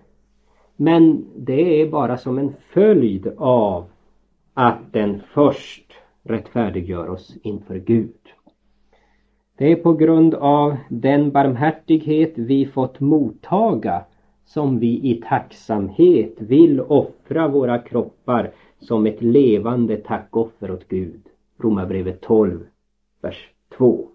Men 0.76 1.26
det 1.36 1.82
är 1.82 1.90
bara 1.90 2.18
som 2.18 2.38
en 2.38 2.54
följd 2.74 3.34
av 3.38 3.86
att 4.54 4.94
den 4.94 5.22
först 5.34 5.94
rättfärdiggör 6.24 7.10
oss 7.10 7.38
inför 7.42 7.76
Gud. 7.76 8.14
Det 9.58 9.72
är 9.72 9.76
på 9.76 9.94
grund 9.94 10.34
av 10.36 10.78
den 10.90 11.32
barmhärtighet 11.32 12.34
vi 12.36 12.66
fått 12.66 13.00
mottaga 13.00 14.04
som 14.46 14.80
vi 14.80 15.10
i 15.12 15.22
tacksamhet 15.30 16.34
vill 16.38 16.82
offra 16.82 17.48
våra 17.48 17.80
kroppar 17.80 18.52
som 18.80 19.06
ett 19.06 19.22
levande 19.22 19.98
tackoffer 19.98 20.72
åt 20.72 20.88
Gud. 20.88 21.22
Romarbrevet 21.58 22.22
12, 22.22 22.60
vers 23.22 23.50
2. 23.78 24.10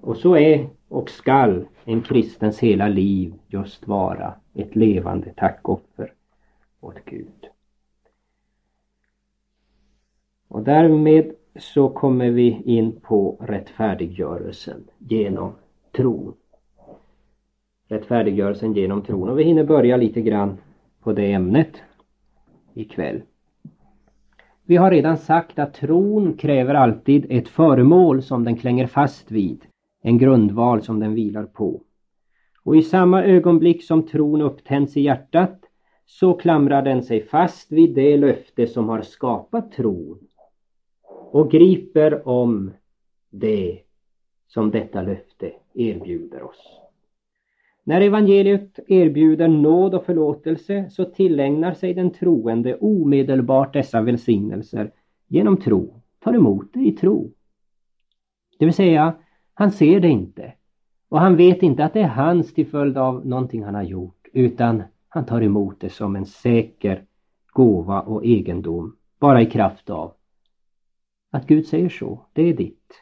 Och 0.00 0.16
så 0.16 0.36
är 0.36 0.68
och 0.88 1.10
skall 1.10 1.66
en 1.84 2.02
kristens 2.02 2.58
hela 2.58 2.88
liv 2.88 3.34
just 3.48 3.88
vara 3.88 4.34
ett 4.54 4.76
levande 4.76 5.32
tackoffer 5.36 6.12
åt 6.80 7.04
Gud. 7.04 7.48
Och 10.48 10.62
därmed 10.62 11.32
så 11.58 11.88
kommer 11.88 12.30
vi 12.30 12.62
in 12.64 13.00
på 13.00 13.36
rättfärdiggörelsen 13.40 14.84
genom 14.98 15.52
tron. 15.96 16.34
Rättfärdiggörelsen 17.88 18.74
genom 18.74 19.02
tron 19.02 19.28
och 19.28 19.38
vi 19.38 19.44
hinner 19.44 19.64
börja 19.64 19.96
lite 19.96 20.20
grann 20.20 20.58
på 21.02 21.12
det 21.12 21.32
ämnet 21.32 21.82
ikväll. 22.74 23.22
Vi 24.64 24.76
har 24.76 24.90
redan 24.90 25.18
sagt 25.18 25.58
att 25.58 25.74
tron 25.74 26.36
kräver 26.36 26.74
alltid 26.74 27.26
ett 27.30 27.48
föremål 27.48 28.22
som 28.22 28.44
den 28.44 28.56
klänger 28.56 28.86
fast 28.86 29.30
vid, 29.30 29.64
en 30.02 30.18
grundval 30.18 30.82
som 30.82 31.00
den 31.00 31.14
vilar 31.14 31.44
på. 31.44 31.82
Och 32.62 32.76
i 32.76 32.82
samma 32.82 33.24
ögonblick 33.24 33.84
som 33.84 34.06
tron 34.06 34.40
upptänds 34.40 34.96
i 34.96 35.00
hjärtat 35.00 35.60
så 36.06 36.34
klamrar 36.34 36.82
den 36.82 37.02
sig 37.02 37.22
fast 37.22 37.72
vid 37.72 37.94
det 37.94 38.16
löfte 38.16 38.66
som 38.66 38.88
har 38.88 39.02
skapat 39.02 39.72
tron 39.72 40.18
och 41.30 41.50
griper 41.50 42.28
om 42.28 42.70
det 43.30 43.78
som 44.46 44.70
detta 44.70 45.02
löfte 45.02 45.52
erbjuder 45.74 46.42
oss. 46.42 46.78
När 47.84 48.00
evangeliet 48.00 48.78
erbjuder 48.88 49.48
nåd 49.48 49.94
och 49.94 50.04
förlåtelse 50.04 50.90
så 50.90 51.04
tillägnar 51.04 51.74
sig 51.74 51.94
den 51.94 52.10
troende 52.10 52.76
omedelbart 52.76 53.72
dessa 53.72 54.00
välsignelser 54.00 54.90
genom 55.28 55.56
tro, 55.56 56.00
tar 56.18 56.34
emot 56.34 56.66
det 56.72 56.80
i 56.80 56.92
tro. 56.92 57.30
Det 58.58 58.64
vill 58.64 58.74
säga, 58.74 59.14
han 59.58 59.72
ser 59.72 60.00
det 60.00 60.08
inte 60.08 60.52
och 61.08 61.20
han 61.20 61.36
vet 61.36 61.62
inte 61.62 61.84
att 61.84 61.92
det 61.92 62.00
är 62.00 62.08
hans 62.08 62.54
till 62.54 62.66
följd 62.66 62.98
av 62.98 63.26
någonting 63.26 63.64
han 63.64 63.74
har 63.74 63.82
gjort 63.82 64.26
utan 64.32 64.82
han 65.08 65.26
tar 65.26 65.42
emot 65.42 65.80
det 65.80 65.90
som 65.90 66.16
en 66.16 66.26
säker 66.26 67.04
gåva 67.46 68.00
och 68.00 68.24
egendom 68.24 68.96
bara 69.18 69.42
i 69.42 69.46
kraft 69.46 69.90
av 69.90 70.14
att 71.30 71.46
Gud 71.46 71.66
säger 71.66 71.88
så, 71.88 72.26
det 72.32 72.42
är 72.42 72.54
ditt. 72.54 72.92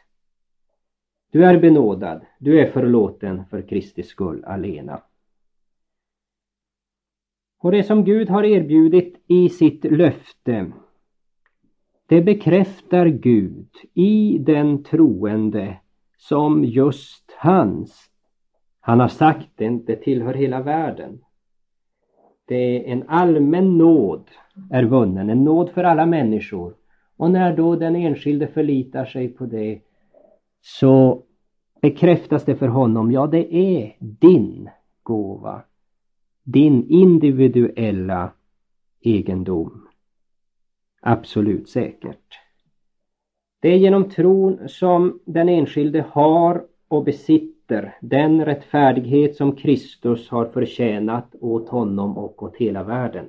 Du 1.31 1.45
är 1.45 1.59
benådad, 1.59 2.25
du 2.39 2.59
är 2.59 2.71
förlåten 2.71 3.45
för 3.45 3.61
Kristi 3.61 4.03
skull 4.03 4.43
alena. 4.45 5.01
Och 7.59 7.71
det 7.71 7.83
som 7.83 8.03
Gud 8.03 8.29
har 8.29 8.43
erbjudit 8.43 9.23
i 9.27 9.49
sitt 9.49 9.83
löfte, 9.83 10.71
det 12.05 12.21
bekräftar 12.21 13.05
Gud 13.05 13.69
i 13.93 14.37
den 14.37 14.83
troende 14.83 15.77
som 16.17 16.65
just 16.65 17.31
hans. 17.37 18.09
Han 18.79 18.99
har 18.99 19.07
sagt 19.07 19.49
det, 19.55 19.69
det 19.69 19.95
tillhör 19.95 20.33
hela 20.33 20.61
världen. 20.61 21.19
Det 22.45 22.55
är 22.55 22.93
en 22.93 23.03
allmän 23.07 23.77
nåd 23.77 24.29
är 24.71 24.83
vunnen, 24.83 25.29
en 25.29 25.43
nåd 25.43 25.69
för 25.69 25.83
alla 25.83 26.05
människor. 26.05 26.73
Och 27.17 27.31
när 27.31 27.55
då 27.57 27.75
den 27.75 27.95
enskilde 27.95 28.47
förlitar 28.47 29.05
sig 29.05 29.27
på 29.27 29.45
det 29.45 29.81
så 30.61 31.23
bekräftas 31.81 32.45
det 32.45 32.55
för 32.55 32.67
honom, 32.67 33.11
ja 33.11 33.27
det 33.27 33.55
är 33.55 33.95
din 33.99 34.69
gåva. 35.03 35.61
Din 36.43 36.89
individuella 36.89 38.31
egendom. 39.01 39.87
Absolut 41.01 41.69
säkert. 41.69 42.39
Det 43.67 43.73
är 43.73 43.77
genom 43.77 44.09
tron 44.09 44.69
som 44.69 45.19
den 45.25 45.49
enskilde 45.49 46.05
har 46.11 46.65
och 46.87 47.03
besitter 47.03 47.97
den 48.01 48.45
rättfärdighet 48.45 49.35
som 49.35 49.55
Kristus 49.55 50.29
har 50.29 50.45
förtjänat 50.45 51.35
åt 51.41 51.69
honom 51.69 52.17
och 52.17 52.43
åt 52.43 52.55
hela 52.55 52.83
världen. 52.83 53.25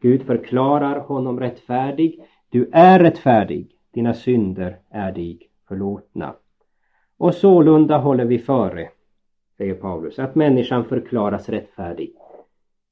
Gud 0.00 0.22
förklarar 0.22 1.00
honom 1.00 1.40
rättfärdig. 1.40 2.24
Du 2.48 2.70
är 2.72 2.98
rättfärdig, 2.98 3.70
dina 3.92 4.14
synder 4.14 4.78
är 4.90 5.12
dig 5.12 5.50
förlåtna. 5.68 6.34
Och 7.16 7.34
sålunda 7.34 7.98
håller 7.98 8.24
vi 8.24 8.38
före, 8.38 8.88
säger 9.56 9.74
Paulus, 9.74 10.18
att 10.18 10.34
människan 10.34 10.84
förklaras 10.84 11.48
rättfärdig 11.48 12.12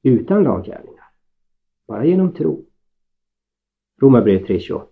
utan 0.03 0.45
laggärningar, 0.45 1.05
bara 1.89 2.05
genom 2.05 2.33
tro. 2.33 2.65
Romarbrevet 4.01 4.49
3.28 4.49 4.92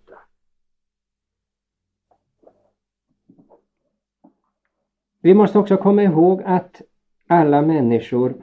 Vi 5.22 5.34
måste 5.34 5.58
också 5.58 5.76
komma 5.76 6.02
ihåg 6.02 6.42
att 6.44 6.82
alla 7.26 7.62
människor 7.62 8.34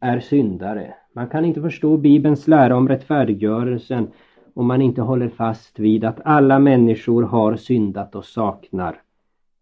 är 0.00 0.20
syndare. 0.20 0.94
Man 1.12 1.28
kan 1.28 1.44
inte 1.44 1.60
förstå 1.60 1.96
Bibelns 1.96 2.48
lära 2.48 2.76
om 2.76 2.88
rättfärdiggörelsen 2.88 4.08
om 4.54 4.66
man 4.66 4.82
inte 4.82 5.02
håller 5.02 5.28
fast 5.28 5.78
vid 5.78 6.04
att 6.04 6.20
alla 6.24 6.58
människor 6.58 7.22
har 7.22 7.56
syndat 7.56 8.14
och 8.14 8.24
saknar 8.24 9.02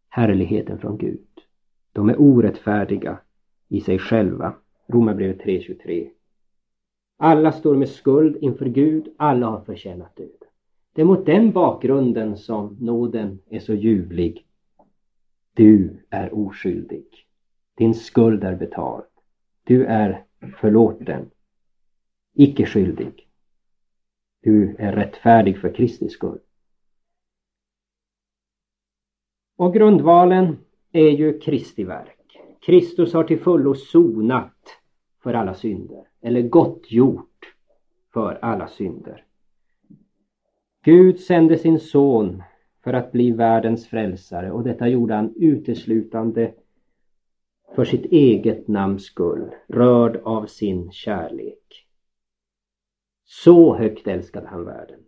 härligheten 0.08 0.78
från 0.78 0.98
Gud. 0.98 1.26
De 1.92 2.08
är 2.08 2.20
orättfärdiga 2.20 3.18
i 3.68 3.80
sig 3.80 3.98
själva. 3.98 4.52
Romarbrevet 4.86 5.40
3.23. 5.40 6.08
Alla 7.18 7.52
står 7.52 7.76
med 7.76 7.88
skuld 7.88 8.36
inför 8.36 8.66
Gud, 8.66 9.08
alla 9.16 9.46
har 9.46 9.60
förtjänat 9.60 10.16
död. 10.16 10.28
Det 10.94 11.00
är 11.00 11.06
mot 11.06 11.26
den 11.26 11.52
bakgrunden 11.52 12.36
som 12.36 12.76
nåden 12.80 13.38
är 13.50 13.58
så 13.58 13.74
ljuvlig. 13.74 14.46
Du 15.54 16.06
är 16.10 16.34
oskyldig. 16.34 17.06
Din 17.76 17.94
skuld 17.94 18.44
är 18.44 18.56
betald. 18.56 19.04
Du 19.64 19.86
är 19.86 20.24
förlåten. 20.60 21.30
Icke 22.34 22.66
skyldig. 22.66 23.28
Du 24.42 24.76
är 24.78 24.92
rättfärdig 24.92 25.60
för 25.60 25.74
Kristi 25.74 26.08
skull. 26.08 26.38
Och 29.56 29.74
grundvalen 29.74 30.58
är 30.92 31.10
ju 31.10 31.38
Kristi 31.38 31.84
verk. 31.84 32.38
Kristus 32.60 33.14
har 33.14 33.24
till 33.24 33.40
fullo 33.40 33.74
sonat 33.74 34.80
för 35.22 35.34
alla 35.34 35.54
synder, 35.54 36.08
eller 36.20 36.42
gottgjort 36.42 37.54
för 38.12 38.38
alla 38.42 38.68
synder. 38.68 39.24
Gud 40.84 41.20
sände 41.20 41.58
sin 41.58 41.80
son 41.80 42.42
för 42.84 42.92
att 42.92 43.12
bli 43.12 43.30
världens 43.30 43.86
frälsare 43.86 44.50
och 44.50 44.64
detta 44.64 44.88
gjorde 44.88 45.14
han 45.14 45.34
uteslutande 45.36 46.52
för 47.74 47.84
sitt 47.84 48.04
eget 48.04 48.68
namns 48.68 49.04
skull, 49.04 49.50
rörd 49.68 50.16
av 50.24 50.46
sin 50.46 50.92
kärlek. 50.92 51.86
Så 53.24 53.74
högt 53.74 54.06
älskade 54.06 54.46
han 54.46 54.64
världen. 54.64 55.00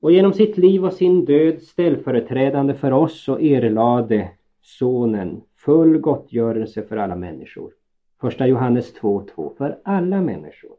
Och 0.00 0.12
genom 0.12 0.32
sitt 0.32 0.58
liv 0.58 0.84
och 0.84 0.92
sin 0.92 1.24
död 1.24 1.62
ställföreträdande 1.62 2.74
för 2.74 2.92
oss 2.92 3.24
så 3.24 3.38
erlade 3.38 4.30
Sonen 4.62 5.42
full 5.56 5.98
gottgörelse 5.98 6.82
för 6.82 6.96
alla 6.96 7.16
människor. 7.16 7.72
Första 8.20 8.46
Johannes 8.46 9.00
2.2 9.00 9.56
för 9.56 9.80
alla 9.84 10.20
människor. 10.20 10.76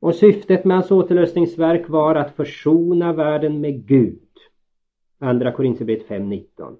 Och 0.00 0.14
syftet 0.14 0.64
med 0.64 0.76
hans 0.76 0.90
återlösningsverk 0.90 1.88
var 1.88 2.14
att 2.14 2.36
försona 2.36 3.12
världen 3.12 3.60
med 3.60 3.86
Gud. 3.86 4.28
Andra 5.18 5.52
Korinthierbrevet 5.52 6.08
5.19. 6.08 6.76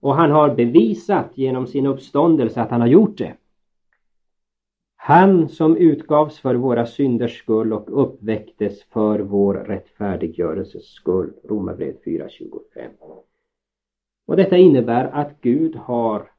Och 0.00 0.14
han 0.14 0.30
har 0.30 0.54
bevisat 0.54 1.30
genom 1.34 1.66
sin 1.66 1.86
uppståndelse 1.86 2.60
att 2.60 2.70
han 2.70 2.80
har 2.80 2.88
gjort 2.88 3.18
det. 3.18 3.34
Han 4.96 5.48
som 5.48 5.76
utgavs 5.76 6.38
för 6.38 6.54
våra 6.54 6.86
synders 6.86 7.38
skull 7.38 7.72
och 7.72 8.02
uppväcktes 8.02 8.84
för 8.84 9.20
vår 9.20 9.54
rättfärdiggörelses 9.54 10.86
skull. 10.86 11.32
Romarbrevet 11.44 12.04
4.25. 12.04 12.88
Och 14.26 14.36
detta 14.36 14.56
innebär 14.56 15.04
att 15.04 15.40
Gud 15.40 15.76
har 15.76 16.30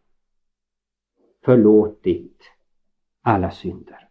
förlåtit 1.45 2.41
alla 3.21 3.51
synder. 3.51 4.02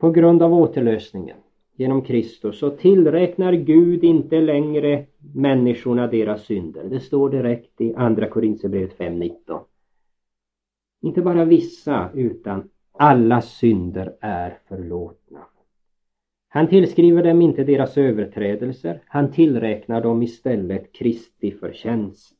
På 0.00 0.10
grund 0.10 0.42
av 0.42 0.54
återlösningen 0.54 1.36
genom 1.76 2.02
Kristus 2.02 2.58
så 2.58 2.70
tillräknar 2.70 3.52
Gud 3.52 4.04
inte 4.04 4.40
längre 4.40 5.06
människorna 5.34 6.06
deras 6.06 6.44
synder. 6.44 6.84
Det 6.84 7.00
står 7.00 7.30
direkt 7.30 7.80
i 7.80 7.94
Andra 7.94 8.28
Korinthierbrevet 8.28 8.98
5.19. 8.98 9.60
Inte 11.02 11.22
bara 11.22 11.44
vissa 11.44 12.10
utan 12.14 12.68
alla 12.92 13.40
synder 13.40 14.16
är 14.20 14.58
förlåtna. 14.68 15.40
Han 16.48 16.68
tillskriver 16.68 17.24
dem 17.24 17.42
inte 17.42 17.64
deras 17.64 17.98
överträdelser, 17.98 19.02
han 19.06 19.32
tillräknar 19.32 20.00
dem 20.00 20.22
istället 20.22 20.92
Kristi 20.92 21.50
förtjänst. 21.50 22.39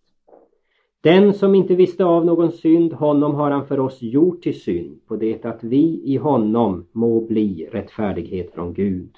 Den 1.02 1.34
som 1.34 1.54
inte 1.54 1.74
visste 1.74 2.04
av 2.04 2.24
någon 2.24 2.52
synd, 2.52 2.92
honom 2.92 3.34
har 3.34 3.50
han 3.50 3.66
för 3.66 3.80
oss 3.80 4.02
gjort 4.02 4.42
till 4.42 4.60
synd, 4.60 5.06
på 5.06 5.16
det 5.16 5.44
att 5.44 5.64
vi 5.64 6.02
i 6.04 6.16
honom 6.16 6.86
må 6.92 7.20
bli 7.20 7.68
rättfärdighet 7.72 8.54
från 8.54 8.74
Gud. 8.74 9.10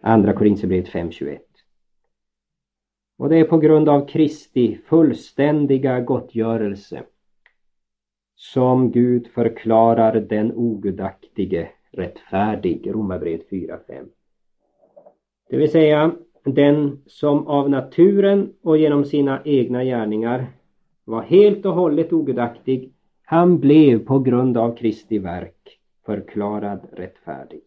Andra 0.00 0.32
Korinthierbrevet 0.32 0.88
5.21. 0.88 1.38
Och 3.18 3.28
det 3.28 3.36
är 3.36 3.44
på 3.44 3.58
grund 3.58 3.88
av 3.88 4.06
Kristi 4.06 4.78
fullständiga 4.86 6.00
gottgörelse 6.00 7.02
som 8.36 8.90
Gud 8.90 9.26
förklarar 9.26 10.20
den 10.20 10.52
ogudaktige 10.54 11.68
rättfärdig, 11.90 12.90
Romarbrevet 12.94 13.50
4.5. 13.50 14.08
Det 15.50 15.56
vill 15.56 15.70
säga 15.70 16.12
den 16.44 17.02
som 17.06 17.46
av 17.46 17.70
naturen 17.70 18.52
och 18.62 18.78
genom 18.78 19.04
sina 19.04 19.42
egna 19.44 19.84
gärningar 19.84 20.46
var 21.04 21.22
helt 21.22 21.66
och 21.66 21.74
hållet 21.74 22.12
ogudaktig, 22.12 22.92
han 23.24 23.58
blev 23.58 24.04
på 24.04 24.18
grund 24.18 24.56
av 24.56 24.76
Kristi 24.76 25.18
verk 25.18 25.78
förklarad 26.06 26.80
rättfärdig. 26.92 27.62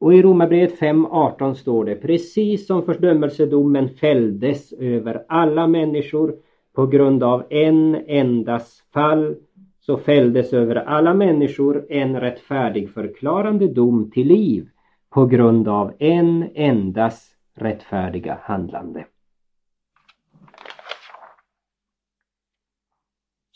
Och 0.00 0.14
i 0.14 0.22
Romarbrevet 0.22 0.80
5.18 0.80 1.54
står 1.54 1.84
det 1.84 1.96
precis 1.96 2.66
som 2.66 2.82
fördömelsedomen 2.82 3.88
fälldes 3.88 4.72
över 4.72 5.24
alla 5.28 5.66
människor 5.66 6.34
på 6.74 6.86
grund 6.86 7.22
av 7.22 7.44
en 7.50 7.94
endas 8.06 8.82
fall 8.92 9.36
så 9.80 9.96
fälldes 9.96 10.52
över 10.52 10.76
alla 10.76 11.14
människor 11.14 11.86
en 11.88 12.20
rättfärdig 12.20 12.90
förklarande 12.90 13.68
dom 13.68 14.10
till 14.10 14.26
liv 14.26 14.68
på 15.10 15.26
grund 15.26 15.68
av 15.68 15.92
en 15.98 16.48
endas 16.54 17.30
rättfärdiga 17.54 18.38
handlande. 18.42 19.04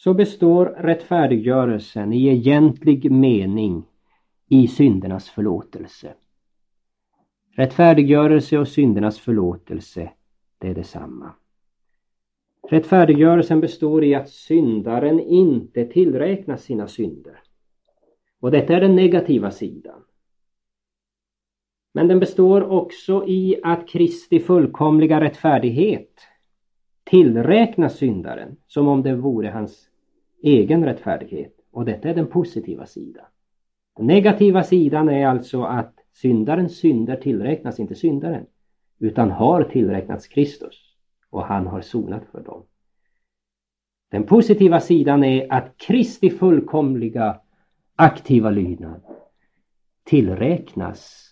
Så 0.00 0.14
består 0.14 0.66
rättfärdiggörelsen 0.66 2.12
i 2.12 2.28
egentlig 2.28 3.10
mening 3.10 3.84
i 4.48 4.68
syndernas 4.68 5.30
förlåtelse. 5.30 6.14
Rättfärdiggörelse 7.56 8.58
och 8.58 8.68
syndernas 8.68 9.18
förlåtelse, 9.18 10.10
det 10.58 10.68
är 10.68 10.74
detsamma. 10.74 11.32
Rättfärdiggörelsen 12.70 13.60
består 13.60 14.04
i 14.04 14.14
att 14.14 14.28
syndaren 14.28 15.20
inte 15.20 15.84
tillräknas 15.84 16.62
sina 16.62 16.88
synder. 16.88 17.40
Och 18.40 18.50
detta 18.50 18.76
är 18.76 18.80
den 18.80 18.96
negativa 18.96 19.50
sidan. 19.50 20.04
Men 21.94 22.08
den 22.08 22.20
består 22.20 22.70
också 22.70 23.26
i 23.26 23.60
att 23.62 23.88
Kristi 23.88 24.40
fullkomliga 24.40 25.20
rättfärdighet 25.20 26.20
tillräknas 27.08 27.96
syndaren 27.96 28.56
som 28.66 28.88
om 28.88 29.02
det 29.02 29.14
vore 29.14 29.48
hans 29.48 29.88
egen 30.42 30.84
rättfärdighet. 30.84 31.54
Och 31.70 31.84
detta 31.84 32.08
är 32.08 32.14
den 32.14 32.26
positiva 32.26 32.86
sidan. 32.86 33.24
Den 33.96 34.06
negativa 34.06 34.62
sidan 34.62 35.08
är 35.08 35.26
alltså 35.26 35.62
att 35.62 35.94
syndarens 36.12 36.78
synder 36.78 37.16
tillräknas 37.16 37.80
inte 37.80 37.94
syndaren 37.94 38.46
utan 38.98 39.30
har 39.30 39.64
tillräknats 39.64 40.26
Kristus 40.26 40.94
och 41.30 41.44
han 41.44 41.66
har 41.66 41.80
sonat 41.80 42.22
för 42.32 42.40
dem. 42.42 42.62
Den 44.10 44.26
positiva 44.26 44.80
sidan 44.80 45.24
är 45.24 45.52
att 45.52 45.76
Kristi 45.76 46.30
fullkomliga 46.30 47.40
aktiva 47.96 48.50
lydnad 48.50 49.00
tillräknas 50.04 51.30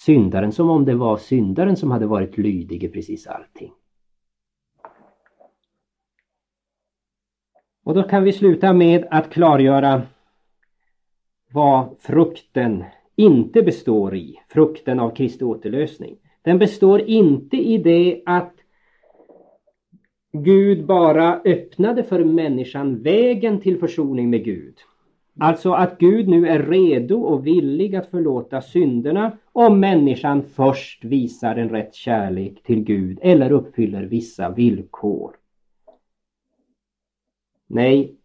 syndaren 0.00 0.52
som 0.52 0.70
om 0.70 0.84
det 0.84 0.94
var 0.94 1.16
syndaren 1.16 1.76
som 1.76 1.90
hade 1.90 2.06
varit 2.06 2.38
lydig 2.38 2.84
i 2.84 2.88
precis 2.88 3.26
allting. 3.26 3.72
Och 7.86 7.94
då 7.94 8.02
kan 8.02 8.24
vi 8.24 8.32
sluta 8.32 8.72
med 8.72 9.06
att 9.10 9.30
klargöra 9.30 10.02
vad 11.52 11.96
frukten 11.98 12.84
inte 13.16 13.62
består 13.62 14.16
i, 14.16 14.40
frukten 14.48 15.00
av 15.00 15.10
Kristi 15.10 15.44
återlösning. 15.44 16.16
Den 16.42 16.58
består 16.58 17.00
inte 17.00 17.56
i 17.56 17.78
det 17.78 18.22
att 18.26 18.52
Gud 20.32 20.86
bara 20.86 21.40
öppnade 21.44 22.02
för 22.02 22.24
människan 22.24 23.02
vägen 23.02 23.60
till 23.60 23.78
försoning 23.78 24.30
med 24.30 24.44
Gud. 24.44 24.74
Alltså 25.40 25.72
att 25.72 25.98
Gud 25.98 26.28
nu 26.28 26.48
är 26.48 26.62
redo 26.62 27.20
och 27.20 27.46
villig 27.46 27.96
att 27.96 28.10
förlåta 28.10 28.60
synderna 28.62 29.38
om 29.52 29.80
människan 29.80 30.42
först 30.42 31.04
visar 31.04 31.56
en 31.56 31.68
rätt 31.68 31.94
kärlek 31.94 32.62
till 32.62 32.84
Gud 32.84 33.18
eller 33.22 33.52
uppfyller 33.52 34.02
vissa 34.02 34.50
villkor. 34.50 35.36
Nej, 37.66 38.16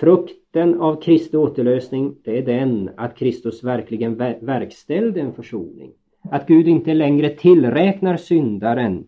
frukten 0.00 0.80
av 0.80 1.02
Kristi 1.02 1.36
återlösning 1.36 2.16
det 2.24 2.38
är 2.38 2.42
den 2.42 2.90
att 2.96 3.16
Kristus 3.16 3.64
verkligen 3.64 4.16
verkställde 4.40 5.20
en 5.20 5.34
försoning. 5.34 5.92
Att 6.22 6.46
Gud 6.46 6.68
inte 6.68 6.94
längre 6.94 7.30
tillräknar 7.30 8.16
syndaren 8.16 9.06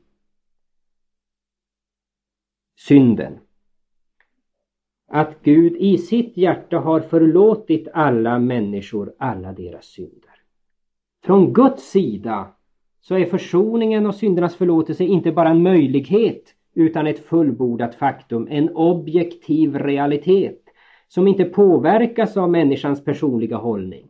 synden. 2.79 3.39
Att 5.09 5.43
Gud 5.43 5.77
i 5.77 5.99
sitt 5.99 6.37
hjärta 6.37 6.79
har 6.79 7.01
förlåtit 7.01 7.89
alla 7.93 8.39
människor 8.39 9.15
alla 9.19 9.53
deras 9.53 9.87
synder. 9.87 10.31
Från 11.25 11.53
Guds 11.53 11.91
sida 11.91 12.53
så 13.01 13.15
är 13.15 13.27
försoningen 13.27 14.07
och 14.07 14.15
syndernas 14.15 14.57
förlåtelse 14.57 15.05
inte 15.05 15.33
bara 15.33 15.49
en 15.49 15.63
möjlighet 15.63 16.55
utan 16.77 17.07
ett 17.07 17.19
fullbordat 17.19 17.95
faktum, 17.95 18.49
en 18.51 18.77
objektiv 18.77 19.79
realitet. 19.79 20.63
som 21.09 21.29
inte 21.29 21.45
påverkas 21.45 22.37
av 22.37 22.51
människans 22.51 23.05
personliga 23.05 23.57
hållning. 23.57 24.07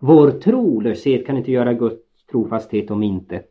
Vår 0.00 0.30
trolöshet 0.30 1.26
kan 1.26 1.36
inte 1.36 1.52
göra 1.52 1.74
Guds 1.74 2.26
trofasthet 2.30 2.90
om 2.90 3.02
intet. 3.02 3.50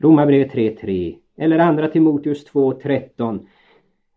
Romarbrevet 0.00 0.52
3.3 0.52 1.16
eller 1.36 1.58
andra 1.58 1.88
Timoteus 1.88 2.52
2.13. 2.52 3.46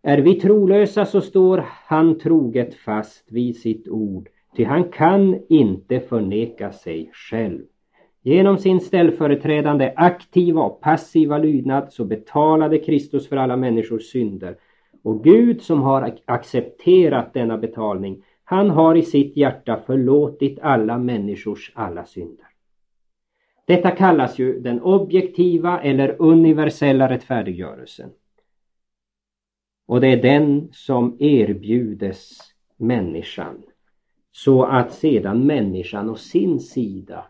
Är 0.04 0.18
vi 0.18 0.40
trolösa 0.40 1.06
så 1.06 1.22
står 1.22 1.64
han 1.68 2.20
troget 2.20 2.76
fast 2.76 3.32
vid 3.32 3.58
sitt 3.58 3.88
ord, 3.88 4.30
ty 4.56 4.64
han 4.64 4.84
kan 4.84 5.42
inte 5.50 6.00
förneka 6.00 6.72
sig 6.72 7.10
själv. 7.14 7.62
Genom 8.22 8.58
sin 8.58 8.82
ställföreträdande 8.82 9.94
aktiva 9.96 10.62
och 10.62 10.82
passiva 10.82 11.38
lydnad 11.38 11.94
så 11.94 12.06
betalade 12.06 12.78
Kristus 12.78 13.28
för 13.30 13.38
alla 13.38 13.58
människors 13.58 14.04
synder. 14.04 14.58
Och 15.04 15.24
Gud 15.24 15.62
som 15.62 15.82
har 15.82 16.18
accepterat 16.26 17.34
denna 17.34 17.58
betalning, 17.58 18.24
han 18.44 18.70
har 18.70 18.96
i 18.96 19.02
sitt 19.02 19.38
hjärta 19.38 19.80
förlåtit 19.86 20.60
alla 20.60 20.98
människors 20.98 21.72
alla 21.76 22.06
synder. 22.06 22.48
Detta 23.66 23.92
kallas 23.92 24.40
ju 24.40 24.60
den 24.60 24.82
objektiva 24.82 25.82
eller 25.82 26.16
universella 26.20 27.10
rättfärdiggörelsen. 27.10 28.10
Och 29.88 30.02
det 30.02 30.08
är 30.08 30.22
den 30.22 30.70
som 30.72 31.18
erbjudes 31.20 32.40
människan. 32.78 33.64
Så 34.32 34.64
att 34.64 34.94
sedan 34.94 35.46
människan 35.46 36.10
å 36.10 36.16
sin 36.16 36.60
sida 36.60 37.26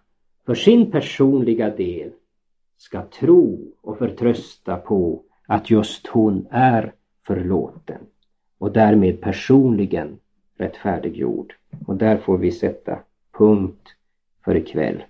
för 0.47 0.55
sin 0.55 0.91
personliga 0.91 1.69
del 1.69 2.11
ska 2.77 3.01
tro 3.01 3.71
och 3.81 3.97
förtrösta 3.97 4.77
på 4.77 5.23
att 5.47 5.69
just 5.69 6.07
hon 6.07 6.47
är 6.51 6.93
förlåten 7.25 8.01
och 8.57 8.71
därmed 8.71 9.21
personligen 9.21 10.19
rättfärdiggjord. 10.57 11.53
Och 11.87 11.95
där 11.95 12.17
får 12.17 12.37
vi 12.37 12.51
sätta 12.51 12.99
punkt 13.37 13.87
för 14.45 14.55
ikväll. 14.55 15.03